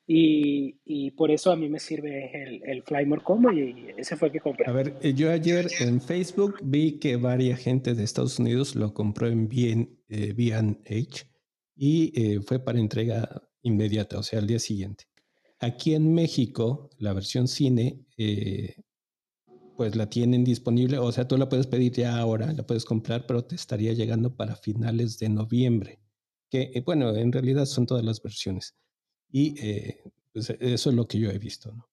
[0.06, 4.28] Y, y, por eso a mí me sirve el, el Flymore Combo y ese fue
[4.28, 4.66] el que compré.
[4.66, 8.94] A ver, eh, yo ayer en Facebook vi que varias gente de Estados Unidos lo
[8.94, 11.06] compró en B&H eh,
[11.76, 15.04] y eh, fue para entrega inmediata, o sea, al día siguiente.
[15.60, 18.04] Aquí en México, la versión cine,
[19.76, 23.24] pues la tienen disponible, o sea, tú la puedes pedir ya ahora, la puedes comprar,
[23.26, 26.00] pero te estaría llegando para finales de noviembre,
[26.50, 28.74] que bueno, en realidad son todas las versiones.
[29.32, 29.98] Y eh,
[30.32, 31.72] pues eso es lo que yo he visto.
[31.72, 31.88] ¿no?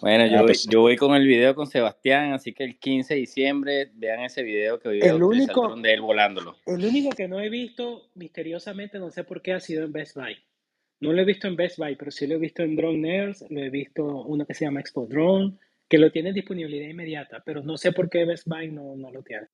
[0.00, 3.20] Bueno, yo, pues yo voy con el video con Sebastián, así que el 15 de
[3.20, 6.56] diciembre vean ese video que el único, de él volándolo.
[6.66, 10.16] El único que no he visto, misteriosamente, no sé por qué, ha sido en Best
[10.16, 10.36] Buy.
[11.00, 13.44] No lo he visto en Best Buy, pero sí lo he visto en Drone Nerds,
[13.50, 15.54] lo he visto uno que se llama Expo Drone,
[15.88, 19.10] que lo tiene en disponibilidad inmediata, pero no sé por qué Best Buy no, no
[19.10, 19.46] lo tiene.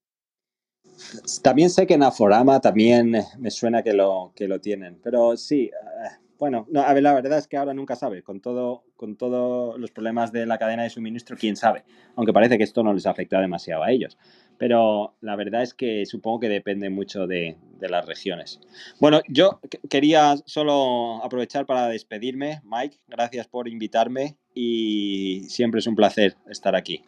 [1.43, 5.65] También sé que en Aforama también me suena que lo, que lo tienen, pero sí,
[5.65, 6.09] eh,
[6.39, 9.79] bueno, no, a ver, la verdad es que ahora nunca sabe, con todo, con todos
[9.79, 11.85] los problemas de la cadena de suministro, quién sabe,
[12.17, 14.17] aunque parece que esto no les afecta demasiado a ellos.
[14.57, 18.61] Pero la verdad es que supongo que depende mucho de, de las regiones.
[19.01, 19.59] Bueno, yo
[19.89, 22.61] quería solo aprovechar para despedirme.
[22.65, 27.03] Mike, gracias por invitarme y siempre es un placer estar aquí.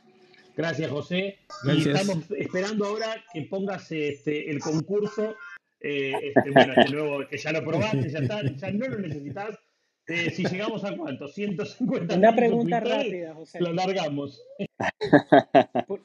[0.56, 1.38] Gracias, José.
[1.64, 5.34] Y estamos esperando ahora que pongas este, el concurso.
[5.80, 9.58] Eh, este, bueno, este nuevo, que ya lo probaste, ya, está, ya no lo necesitas.
[10.06, 13.60] Eh, si llegamos a cuánto, 150 Una pregunta rápida, José.
[13.60, 14.40] Lo largamos.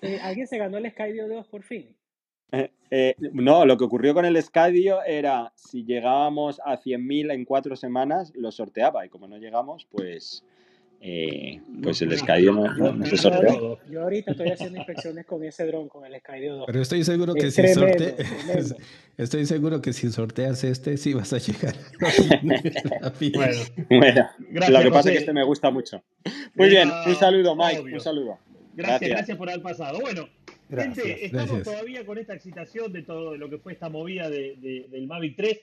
[0.02, 1.96] Eh, ¿Alguien se ganó el Skydio 2 por fin?
[3.34, 8.32] no, lo que ocurrió con el Skydio era si llegábamos a 100.000 en cuatro semanas,
[8.36, 10.44] lo sorteaba y como no llegamos, pues
[11.00, 13.80] eh, pues el Skydio no, se sorteó.
[13.88, 16.64] Yo ahorita estoy haciendo inspecciones con ese dron, con el Skydio 2.
[16.68, 18.76] Pero estoy seguro que si sorteas,
[19.18, 21.76] estoy seguro que si sorteas este, sí vas a llegar.
[23.36, 26.04] bueno, bueno lo que pasa es que este me gusta mucho.
[26.56, 28.40] Muy bien, un saludo, Mike, un saludo.
[28.74, 30.00] Gracias, gracias, por haber pasado.
[30.00, 30.28] Bueno,
[30.70, 35.08] gente, estamos todavía con esta excitación de todo lo que fue esta movida de, del
[35.08, 35.62] Mavic 3.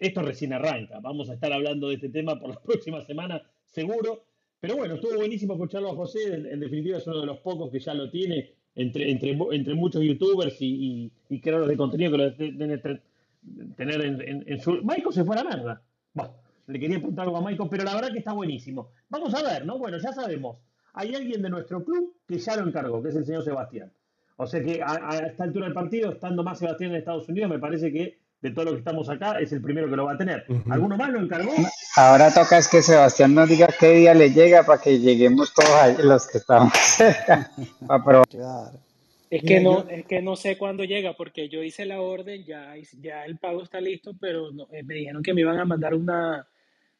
[0.00, 0.98] esto recién arranca.
[1.00, 4.24] Vamos a estar hablando de este tema por la próxima semana, seguro.
[4.62, 6.34] Pero bueno, estuvo buenísimo escucharlo a José.
[6.34, 10.04] En, definitiva, es uno de los pocos que ya lo tiene entre, entre, entre muchos
[10.04, 13.00] youtubers y, y, creadores de contenido que lo deben
[13.76, 14.74] tener en, su.
[14.84, 15.82] Michael se fue a la mierda.
[16.14, 16.34] Bueno,
[16.68, 18.92] le quería preguntar algo a Michael, pero la verdad que está buenísimo.
[19.08, 19.78] Vamos a ver, ¿no?
[19.80, 20.58] Bueno, ya sabemos.
[20.94, 23.92] Hay alguien de nuestro club que ya lo encargó, que es el señor Sebastián.
[24.36, 27.50] O sea que a, a esta altura del partido, estando más Sebastián en Estados Unidos,
[27.50, 30.14] me parece que de todo lo que estamos acá, es el primero que lo va
[30.14, 30.44] a tener.
[30.68, 31.52] ¿Alguno más lo encargó?
[31.96, 35.70] Ahora toca es que Sebastián nos diga qué día le llega para que lleguemos todos
[35.70, 37.50] ahí, los que estamos cerca.
[39.30, 42.74] Es que, no, es que no sé cuándo llega, porque yo hice la orden, ya,
[43.00, 46.46] ya el pago está listo, pero eh, me dijeron que me iban a mandar una,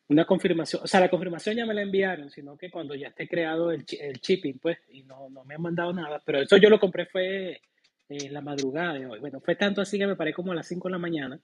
[0.09, 0.83] una confirmación.
[0.85, 3.85] O sea, la confirmación ya me la enviaron, sino que cuando ya esté creado el,
[4.01, 6.23] el shipping, pues, y no, no me han mandado nada.
[6.25, 7.61] Pero eso yo lo compré fue
[8.09, 9.21] en la madrugada de hoy.
[9.21, 11.41] Bueno, fue tanto así que me paré como a las 5 de la mañana.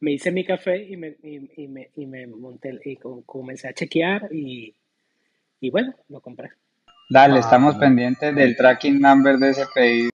[0.00, 4.28] Me hice mi café y me, y, me, y me monté y comencé a chequear
[4.32, 4.74] y,
[5.60, 6.50] y bueno, lo compré.
[7.08, 10.10] Dale, ah, estamos pendientes del tracking number de ese pedido.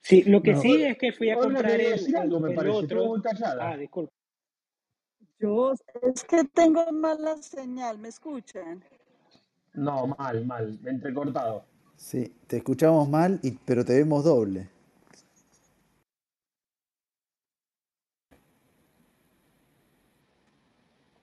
[0.00, 3.16] Sí, lo que sí es que fui a comprar el, el, otro.
[3.60, 4.12] Ah, disculpa.
[5.38, 8.82] Yo es que tengo mala señal, ¿me escuchan?
[9.74, 11.64] No, mal, mal, entrecortado.
[11.96, 14.68] Sí, te escuchamos mal, y, pero te vemos doble.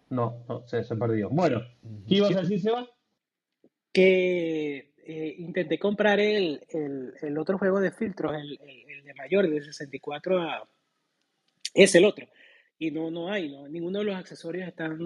[0.09, 1.29] No, no se, se perdió.
[1.29, 1.61] Bueno,
[2.07, 2.87] ¿qué ibas a decir, Seba?
[3.91, 9.49] Que eh, intenté comprar el, el, el, otro juego de filtros, el, el, de mayor,
[9.49, 10.69] de 64 a...
[11.73, 12.27] Es el otro.
[12.77, 14.99] Y no, no hay, no, ninguno de los accesorios están...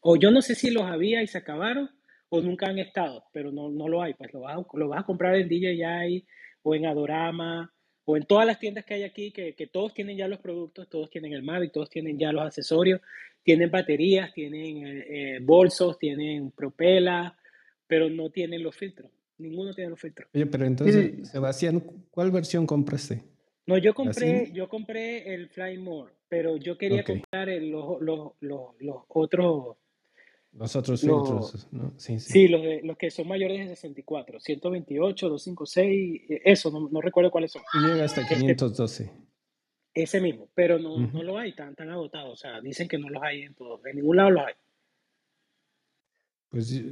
[0.00, 1.90] O yo no sé si los había y se acabaron,
[2.28, 5.00] o nunca han estado, pero no, no lo hay, pues lo vas, a, lo vas
[5.00, 6.26] a comprar en DJI
[6.62, 7.72] o en Adorama
[8.04, 10.88] o en todas las tiendas que hay aquí, que, que, todos tienen ya los productos,
[10.88, 13.00] todos tienen el Mavic, todos tienen ya los accesorios,
[13.42, 17.36] tienen baterías, tienen eh, eh, bolsos, tienen propela,
[17.86, 19.10] pero no tienen los filtros.
[19.38, 20.28] Ninguno tiene los filtros.
[20.34, 23.22] Oye, pero entonces, Sebastián, ¿cuál versión compraste?
[23.66, 28.80] No, yo compré, yo compré el Fly More, pero yo quería comprar los, los, los,
[28.80, 29.76] los otros
[30.58, 31.92] los otros filtros, ¿no?
[31.96, 32.32] Sí, sí.
[32.32, 37.30] sí los, de, los, que son mayores de 64, 128, 256, eso, no, no recuerdo
[37.30, 37.62] cuáles son.
[37.74, 39.04] Llega hasta 512.
[39.04, 39.26] Este,
[39.94, 42.32] ese mismo, pero no, no lo hay, tan, tan agotado.
[42.32, 44.54] O sea, dicen que no los hay en todo, en ningún lado los hay.
[46.48, 46.82] Pues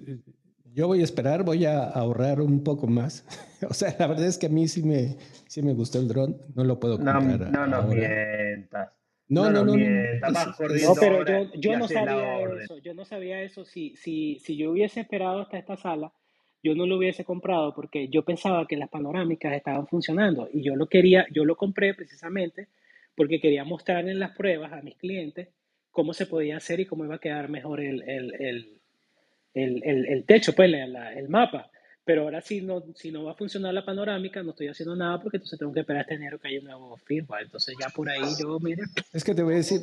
[0.72, 3.24] yo voy a esperar, voy a ahorrar un poco más.
[3.68, 5.16] o sea, la verdad es que a mí sí me,
[5.48, 7.22] sí me gustó el dron, no lo puedo comprar.
[7.22, 9.03] No, no, no mientas.
[9.28, 9.76] No, no, no.
[9.76, 12.78] No, pero yo, yo no sabía eso.
[12.78, 13.64] Yo no sabía eso.
[13.64, 16.12] Si, si, si yo hubiese esperado hasta esta sala,
[16.62, 20.76] yo no lo hubiese comprado porque yo pensaba que las panorámicas estaban funcionando y yo
[20.76, 22.68] lo quería, yo lo compré precisamente
[23.14, 25.48] porque quería mostrar en las pruebas a mis clientes
[25.90, 28.34] cómo se podía hacer y cómo iba a quedar mejor el, el,
[29.54, 31.70] el, el techo, pues el mapa.
[32.04, 35.20] Pero ahora si no, si no va a funcionar la panorámica, no estoy haciendo nada
[35.22, 37.44] porque entonces tengo que esperar este enero que haya un nuevo firmware.
[37.44, 38.82] Entonces ya por ahí yo, mire.
[39.12, 39.80] Es que te voy a decir,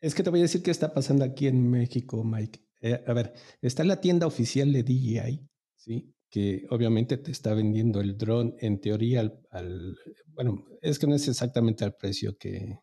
[0.00, 2.60] es que te voy a decir qué está pasando aquí en México, Mike.
[2.80, 6.12] Eh, a ver, está la tienda oficial de DJI, ¿sí?
[6.28, 9.96] Que obviamente te está vendiendo el dron en teoría al, al,
[10.28, 12.80] bueno, es que no es exactamente al precio que,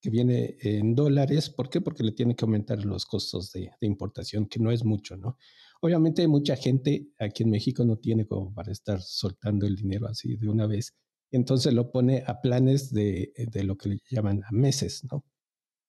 [0.00, 1.50] que viene en dólares.
[1.50, 1.80] ¿Por qué?
[1.80, 5.36] Porque le tiene que aumentar los costos de, de importación, que no es mucho, ¿no?
[5.86, 10.36] Obviamente mucha gente aquí en México no tiene como para estar soltando el dinero así
[10.36, 10.96] de una vez.
[11.30, 15.24] Entonces lo pone a planes de, de lo que le llaman a meses, ¿no?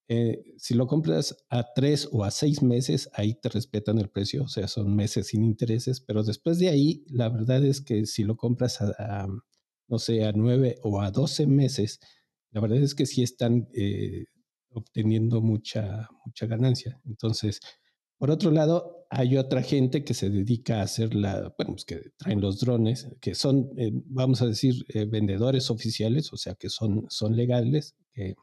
[0.08, 4.44] Eh, si lo compras a tres o a seis meses, ahí te respetan el precio,
[4.44, 8.24] o sea, son meses sin intereses, pero después de ahí, la verdad es que si
[8.24, 9.28] lo compras a,
[9.88, 12.00] no sé, a nueve o a doce meses,
[12.52, 14.26] la verdad es que sí están eh,
[14.70, 17.02] obteniendo mucha, mucha ganancia.
[17.04, 17.60] Entonces,
[18.18, 22.12] por otro lado, hay otra gente que se dedica a hacer la, bueno, pues que
[22.18, 26.70] traen los drones, que son, eh, vamos a decir, eh, vendedores oficiales, o sea, que
[26.70, 28.36] son, son legales, que,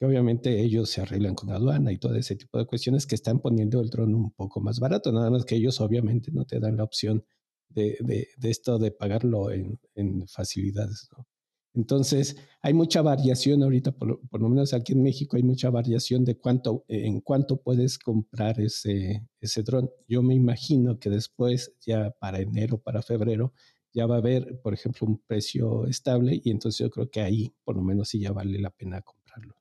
[0.00, 3.80] obviamente ellos se arreglan con aduana y todo ese tipo de cuestiones que están poniendo
[3.80, 6.84] el dron un poco más barato, nada más que ellos obviamente no te dan la
[6.84, 7.24] opción
[7.70, 11.26] de, de, esto de pagarlo en, en facilidades, ¿no?
[11.74, 16.38] Entonces, hay mucha variación ahorita, por, lo menos aquí en México hay mucha variación de
[16.38, 19.90] cuánto, en cuánto puedes comprar ese, ese dron.
[20.06, 23.52] Yo me imagino que después, ya para enero, para febrero,
[23.92, 27.54] ya va a haber, por ejemplo, un precio estable y entonces yo creo que ahí,
[27.64, 29.54] por lo menos, sí ya vale la pena comprarlo.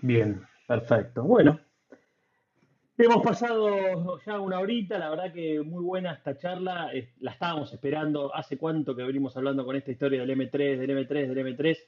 [0.00, 1.22] Bien, perfecto.
[1.22, 1.60] Bueno,
[2.98, 6.90] Hemos pasado ya una horita, la verdad que muy buena esta charla,
[7.20, 11.26] la estábamos esperando, hace cuánto que venimos hablando con esta historia del M3, del M3,
[11.26, 11.78] del M3.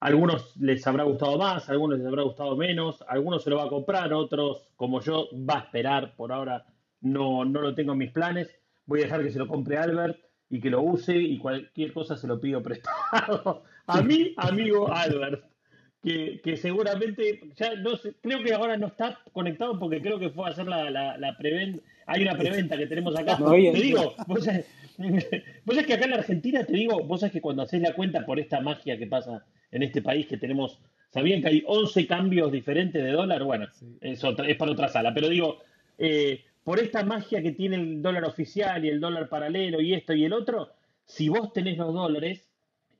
[0.00, 3.68] algunos les habrá gustado más, algunos les habrá gustado menos, algunos se lo va a
[3.68, 6.66] comprar, otros como yo va a esperar, por ahora
[7.02, 8.52] no, no lo tengo en mis planes,
[8.84, 10.18] voy a dejar que se lo compre Albert
[10.50, 13.62] y que lo use y cualquier cosa se lo pido prestado.
[13.86, 15.44] A mi amigo Albert
[16.06, 20.46] que, seguramente, ya no sé, creo que ahora no está conectado porque creo que fue
[20.46, 21.82] a hacer la, la, preventa.
[22.06, 23.36] Hay una preventa que tenemos acá.
[23.50, 24.66] te digo, vos sabés,
[25.84, 28.38] que acá en la Argentina, te digo, vos sabés que cuando haces la cuenta por
[28.38, 30.78] esta magia que pasa en este país, que tenemos,
[31.10, 33.42] ¿sabían que hay 11 cambios diferentes de dólar?
[33.42, 33.66] Bueno,
[34.00, 35.58] es, es para otra sala, pero digo,
[35.98, 40.14] eh, por esta magia que tiene el dólar oficial y el dólar paralelo y esto
[40.14, 40.70] y el otro,
[41.04, 42.48] si vos tenés los dólares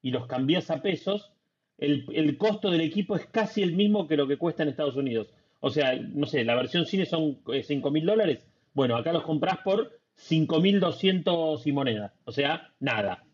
[0.03, 1.36] y los cambiás a pesos,
[1.79, 5.33] el, costo del equipo es casi el mismo que lo que cuesta en Estados Unidos.
[5.61, 8.47] O sea, no sé, la versión cine son 5 eh, mil dólares.
[8.73, 12.15] Bueno, acá los compras por 5.200 y moneda.
[12.25, 13.25] O sea, nada.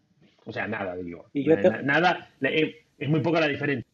[0.44, 1.26] O sea, nada, digo.
[1.32, 3.90] Y yo Nada, eh, es muy poca la diferencia.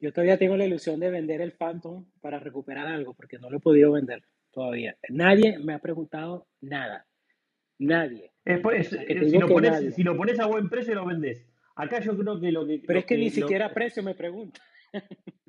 [0.00, 3.58] Yo todavía tengo la ilusión de vender el Phantom para recuperar algo, porque no lo
[3.58, 4.96] he podido vender todavía.
[5.08, 7.06] Nadie me ha preguntado nada.
[7.78, 8.32] Nadie.
[8.62, 11.46] Pues, si, lo pones, si, lo pones, a buen precio, lo vendes.
[11.76, 12.82] Acá yo creo que lo que.
[12.86, 14.60] Pero es que, ni siquiera precio me pregunta.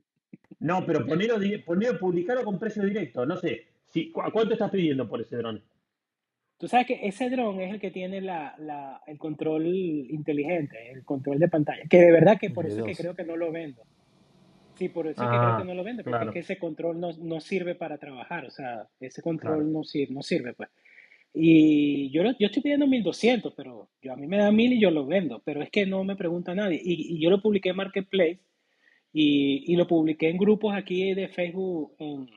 [0.59, 3.26] No, pero ponerlo, ponerlo, publicarlo con precio directo.
[3.26, 3.65] No sé.
[3.89, 5.61] Si, ¿Cuánto estás pidiendo por ese dron?
[6.57, 11.03] Tú sabes que ese dron es el que tiene la, la, el control inteligente, el
[11.03, 11.84] control de pantalla.
[11.89, 13.84] Que de verdad que por eso es que creo que no lo vendo.
[14.76, 16.57] Sí, por eso es que creo ah, que no lo vendo, porque es que ese
[16.57, 18.45] control no, no, sirve para trabajar.
[18.45, 20.69] O sea, ese control no, sirve, no sirve, pues.
[21.36, 24.91] Y yo, yo estoy pidiendo 1200, pero yo, a mí me da 1000 y yo
[24.91, 26.79] lo vendo, pero es que no me pregunta nadie.
[26.84, 28.39] Y, yo lo publiqué en Marketplace
[29.11, 32.29] y, y, lo publiqué en grupos aquí de Facebook en,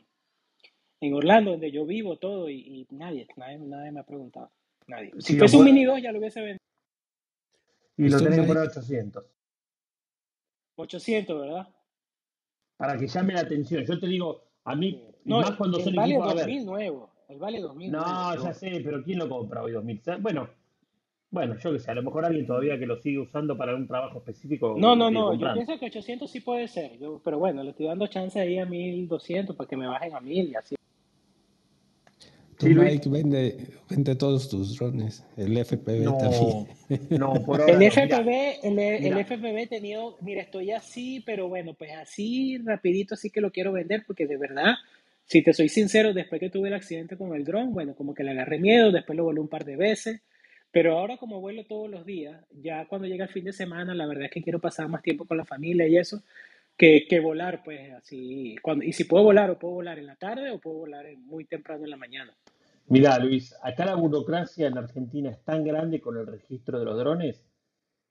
[1.01, 4.51] en Orlando, donde yo vivo todo, y, nadie, nadie, nadie, me ha preguntado.
[4.86, 5.12] Nadie.
[5.18, 6.61] Si fuese un Mini 2 ya lo hubiese vendido.
[7.99, 9.24] Y lo tenés por 800.
[10.76, 11.68] 800, ¿verdad?
[12.76, 13.84] Para que llame la atención.
[13.84, 16.34] Yo te digo, a mí, no, más cuando son vale equipos...
[16.34, 17.16] 2000 nuevo.
[17.29, 17.91] El vale 2000.
[17.91, 20.03] No, ya sé, pero ¿quién lo compra hoy 2000?
[20.20, 20.49] Bueno,
[21.31, 23.87] bueno, yo qué sé, a lo mejor alguien todavía que lo sigue usando para un
[23.87, 24.77] trabajo específico.
[24.79, 27.87] No, no, no, yo pienso que 800 sí puede ser, yo, pero bueno, le estoy
[27.87, 30.77] dando chance ahí a 1200 para que me bajen a 1000 y así.
[32.59, 36.68] Tú, Mike, vende, vende todos tus drones, el FPV también.
[37.18, 41.74] No, por ahora, el FPV, el, el, FPV he tenido, mira, estoy así, pero bueno,
[41.74, 44.77] pues así rapidito sí que lo quiero vender porque de verdad
[45.27, 48.22] si te soy sincero, después que tuve el accidente con el dron, bueno, como que
[48.22, 50.22] le agarré miedo, después lo volé un par de veces,
[50.70, 54.07] Pero ahora como vuelo todos los días, ya cuando llega el fin de semana, la
[54.07, 56.22] verdad es que quiero pasar más tiempo con la familia y eso,
[56.77, 58.57] que, que volar, pues así.
[58.62, 61.45] Cuando, y si puedo volar, o puedo volar en la tarde o puedo volar muy
[61.47, 62.37] temprano en la mañana.
[62.89, 66.97] Mira, Luis, acá la burocracia en Argentina es tan grande con el registro de los
[66.99, 67.45] drones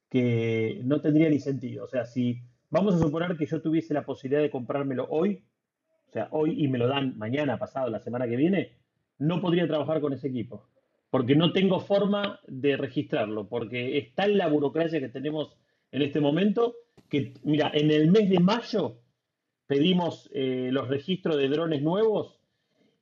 [0.10, 1.86] que no tendría ni sentido.
[1.86, 5.44] O sea, si vamos a suponer que yo tuviese la posibilidad de comprármelo hoy,
[6.16, 8.72] sea, hoy y me lo dan mañana, pasado, la semana que viene,
[9.20, 10.68] no podría trabajar con ese equipo,
[11.10, 15.58] porque no tengo forma de registrarlo, porque está en la burocracia que tenemos
[15.92, 16.76] en este momento,
[17.10, 19.02] que, mira, en el mes de mayo
[19.68, 22.40] pedimos eh, los registros de drones nuevos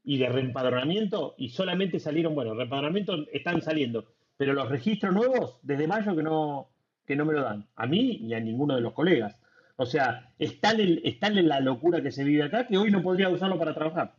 [0.03, 4.05] y de reempadronamiento y solamente salieron, bueno, reempadronamiento están saliendo,
[4.37, 6.69] pero los registros nuevos desde mayo que no,
[7.05, 9.37] que no me lo dan, a mí y a ninguno de los colegas.
[9.75, 13.57] O sea, está en, la locura que se vive acá que hoy no podría usarlo
[13.57, 14.15] para trabajar.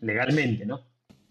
[0.00, 0.80] Legalmente, ¿no?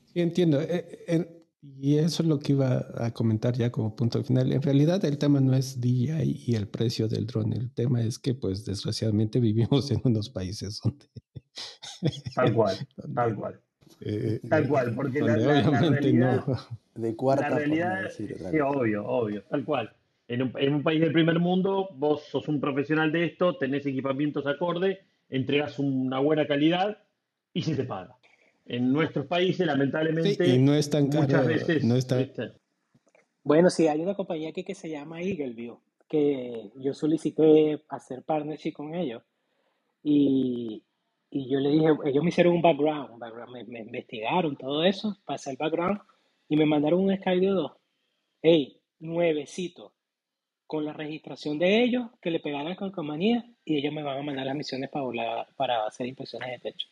[0.05, 0.59] Sí, entiendo.
[0.61, 4.51] Eh, y eso es lo que iba a comentar ya como punto final.
[4.53, 7.51] En realidad el tema no es DJI y el precio del dron.
[7.51, 11.05] El tema es que, pues, desgraciadamente vivimos en unos países donde...
[12.36, 12.77] Tal cual,
[13.15, 13.61] tal cual.
[14.01, 16.45] Eh, tal cual, porque la, realidad,
[16.95, 18.21] de cuarta la realidad es,
[18.63, 19.93] obvio, obvio, tal cual.
[20.30, 23.86] En un, en un, país del primer mundo, vos sos un profesional de esto, tenés
[23.86, 26.99] equipamientos acorde, entregas una buena calidad
[27.53, 28.15] y se te paga
[28.69, 31.84] en nuestros países, lamentablemente, y no es tan muchas veces.
[31.84, 31.95] No
[33.43, 38.73] Bueno, sí, hay una compañía aquí que se llama Eagleview, que yo solicité hacer partnership
[38.73, 39.23] con ellos.
[40.03, 40.84] Y,
[41.32, 43.19] y yo le dije, ellos me hicieron un background,
[43.67, 45.99] me, investigaron todo eso, pasé el background
[46.47, 47.71] y me mandaron un Skydio 2.
[48.43, 49.93] Hey, nuevecito,
[50.70, 54.22] con la registración de ellos, que le pegaran con compañía y ellos me van a
[54.22, 56.88] mandar las misiones para, volar, para hacer inspecciones de techo.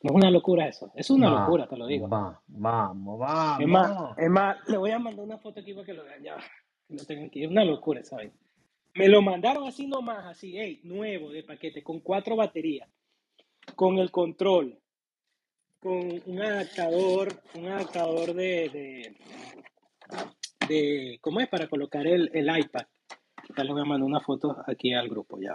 [0.00, 0.92] No es una locura eso.
[0.94, 2.06] Es una locura, te lo digo.
[2.06, 3.60] vamos, vamos.
[3.60, 6.22] Es más, es más, le voy a mandar una foto aquí para que lo vean
[6.22, 6.36] ya.
[6.88, 7.42] Lo tengo aquí.
[7.42, 8.30] Es una locura, ¿sabes?
[8.94, 12.88] Me lo mandaron así nomás, así, hey, nuevo de paquete, con cuatro baterías,
[13.74, 14.78] con el control,
[15.80, 19.16] con un adaptador, un adaptador de, de,
[21.20, 21.48] ¿cómo es?
[21.48, 22.86] Para colocar el, el iPad.
[23.56, 25.54] Ya le voy a mandar una foto aquí al grupo, ya.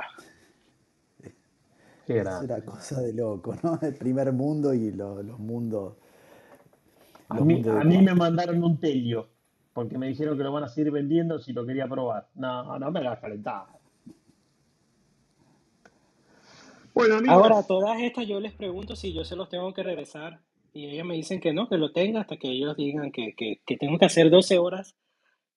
[2.07, 3.79] Era cosa de loco, ¿no?
[3.81, 5.95] El primer mundo y los mundos.
[7.29, 9.29] a, mí, a mí, me mandaron un telio,
[9.73, 12.27] porque me dijeron que lo van a seguir vendiendo si lo quería probar.
[12.33, 13.65] No, no me hagas calentar.
[16.95, 17.35] Bueno, amigos.
[17.35, 20.41] Ahora, todas estas yo les pregunto si yo se los tengo que regresar.
[20.73, 23.61] Y ellos me dicen que no, que lo tenga hasta que ellos digan que, que,
[23.65, 24.95] que tengo que hacer 12 horas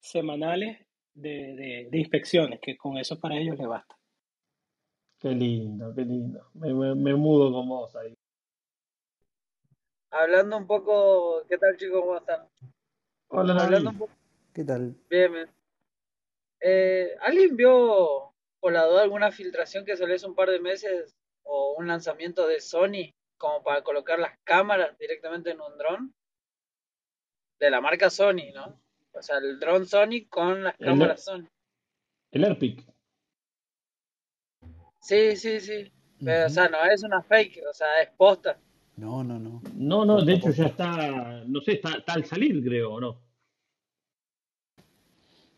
[0.01, 3.97] semanales de, de, de inspecciones, que con eso para ellos les basta.
[5.19, 6.51] Qué lindo, qué lindo.
[6.55, 8.15] Me, me, mudo con vos ahí.
[10.11, 12.01] Hablando un poco, ¿qué tal chicos?
[12.01, 12.49] ¿Cómo están?
[13.29, 14.13] Hola, Hablando un poco.
[14.53, 14.97] ¿Qué tal?
[15.09, 15.51] Bien, bien.
[16.61, 21.17] Eh, ¿Alguien vio por la duda alguna filtración que salió hace un par de meses
[21.45, 26.15] o un lanzamiento de Sony como para colocar las cámaras directamente en un dron?
[27.59, 28.81] De la marca Sony, ¿no?
[29.11, 31.49] O sea, el dron Sony con las cámaras Sony.
[32.31, 32.87] El AirPic.
[35.01, 35.93] Sí, sí, sí.
[36.25, 38.57] Pero, o sea, no es una fake, o sea, es posta.
[38.97, 39.61] No, no, no.
[39.75, 43.21] No, no, de hecho ya está, no sé, está, al salir, creo, ¿o no?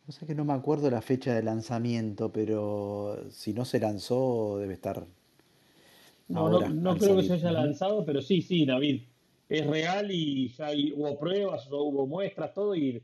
[0.07, 4.57] No sé que no me acuerdo la fecha de lanzamiento, pero si no se lanzó,
[4.59, 5.07] debe estar.
[6.29, 9.03] No, no, no creo que se haya lanzado, pero sí, sí, David.
[9.49, 13.03] Es real y ya hubo pruebas, hubo muestras, todo, y,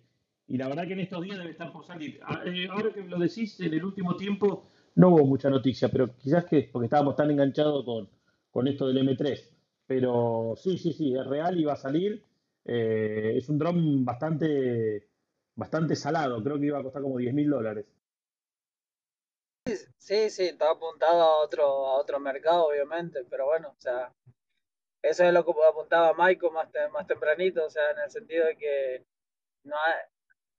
[0.48, 2.18] y la verdad que en estos días debe estar por salir.
[2.24, 4.64] Ah, eh, ahora que lo decís, en el último tiempo
[4.94, 8.08] no hubo mucha noticia, pero quizás que porque estábamos tan enganchados con,
[8.50, 9.38] con esto del M3.
[9.86, 12.22] Pero sí, sí, sí, es real y va a salir.
[12.64, 15.08] Eh, es un dron bastante,
[15.56, 17.86] bastante salado, creo que iba a costar como 10 mil dólares.
[19.66, 24.12] Sí, sí, está apuntado a otro, a otro mercado, obviamente, pero bueno, o sea,
[25.02, 28.56] eso es lo que apuntaba Michael más, más tempranito, o sea, en el sentido de
[28.56, 29.04] que
[29.64, 29.94] no hay,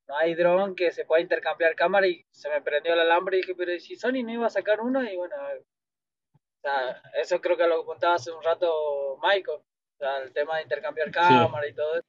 [0.07, 3.41] no hay dron que se pueda intercambiar cámara y se me prendió el alambre y
[3.41, 5.03] dije, pero si Sony no iba a sacar uno?
[5.03, 10.19] Y bueno, o sea, eso creo que lo contaba hace un rato Michael, o sea,
[10.19, 12.07] el tema de intercambiar cámara y todo eso.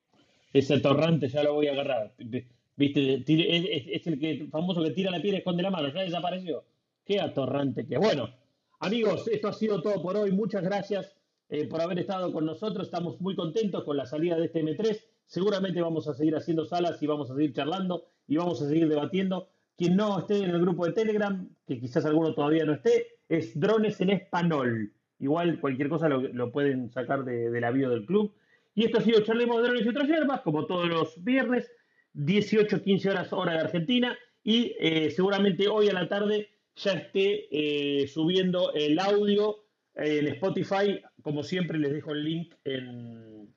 [0.53, 2.13] Ese torrante ya lo voy a agarrar.
[2.77, 6.65] Viste, es, el que famoso que tira la piedra y esconde la mano, ya desapareció.
[7.05, 7.99] Qué atorrante que.
[7.99, 8.29] Bueno,
[8.81, 10.31] amigos, esto ha sido todo por hoy.
[10.33, 11.15] Muchas gracias
[11.49, 12.87] eh, por haber estado con nosotros.
[12.87, 15.01] Estamos muy contentos con la salida de este M3.
[15.27, 18.89] Seguramente vamos a seguir haciendo salas y vamos a seguir charlando y vamos a seguir
[18.89, 19.49] debatiendo.
[19.77, 23.59] Quien no esté en el grupo de Telegram, que quizás alguno todavía no esté, es
[23.59, 24.93] Drones en Español.
[25.19, 28.35] Igual cualquier cosa lo, pueden sacar de, del avión del club.
[28.75, 31.71] Y esto ha sido Charlemos de Drones y otras hierbas, como todos los viernes.
[32.15, 37.49] 18, 15 horas hora de Argentina y eh, seguramente hoy a la tarde ya esté
[37.51, 41.01] eh, subiendo el audio en Spotify.
[41.23, 43.53] Como siempre les dejo el link en,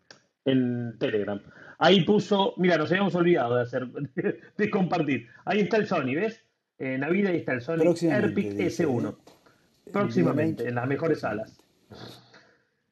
[0.46, 1.42] en Telegram.
[1.78, 3.88] Ahí puso, mira, nos habíamos olvidado de hacer,
[4.58, 5.28] de, compartir.
[5.46, 6.42] Ahí está el Sony, ¿ves?
[6.78, 7.82] En la vida ahí está el Sony
[8.12, 9.16] Airpic S1.
[9.92, 11.58] Próximamente, en las mejores salas.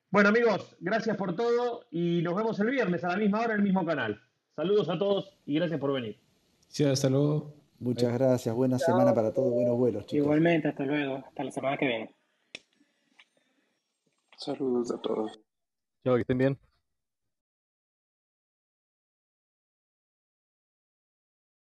[0.10, 3.60] Bueno amigos, gracias por todo y nos vemos el viernes a la misma hora en
[3.62, 4.22] el mismo canal.
[4.56, 6.20] Saludos a todos y gracias por venir.
[6.68, 7.63] Sí, hasta luego.
[7.80, 10.06] Muchas gracias, buena semana para todos, buenos vuelos.
[10.06, 10.26] Chicos.
[10.26, 12.16] Igualmente, hasta luego, hasta la semana que viene.
[14.38, 15.40] Saludos a todos.
[16.04, 16.60] Chao, que estén bien.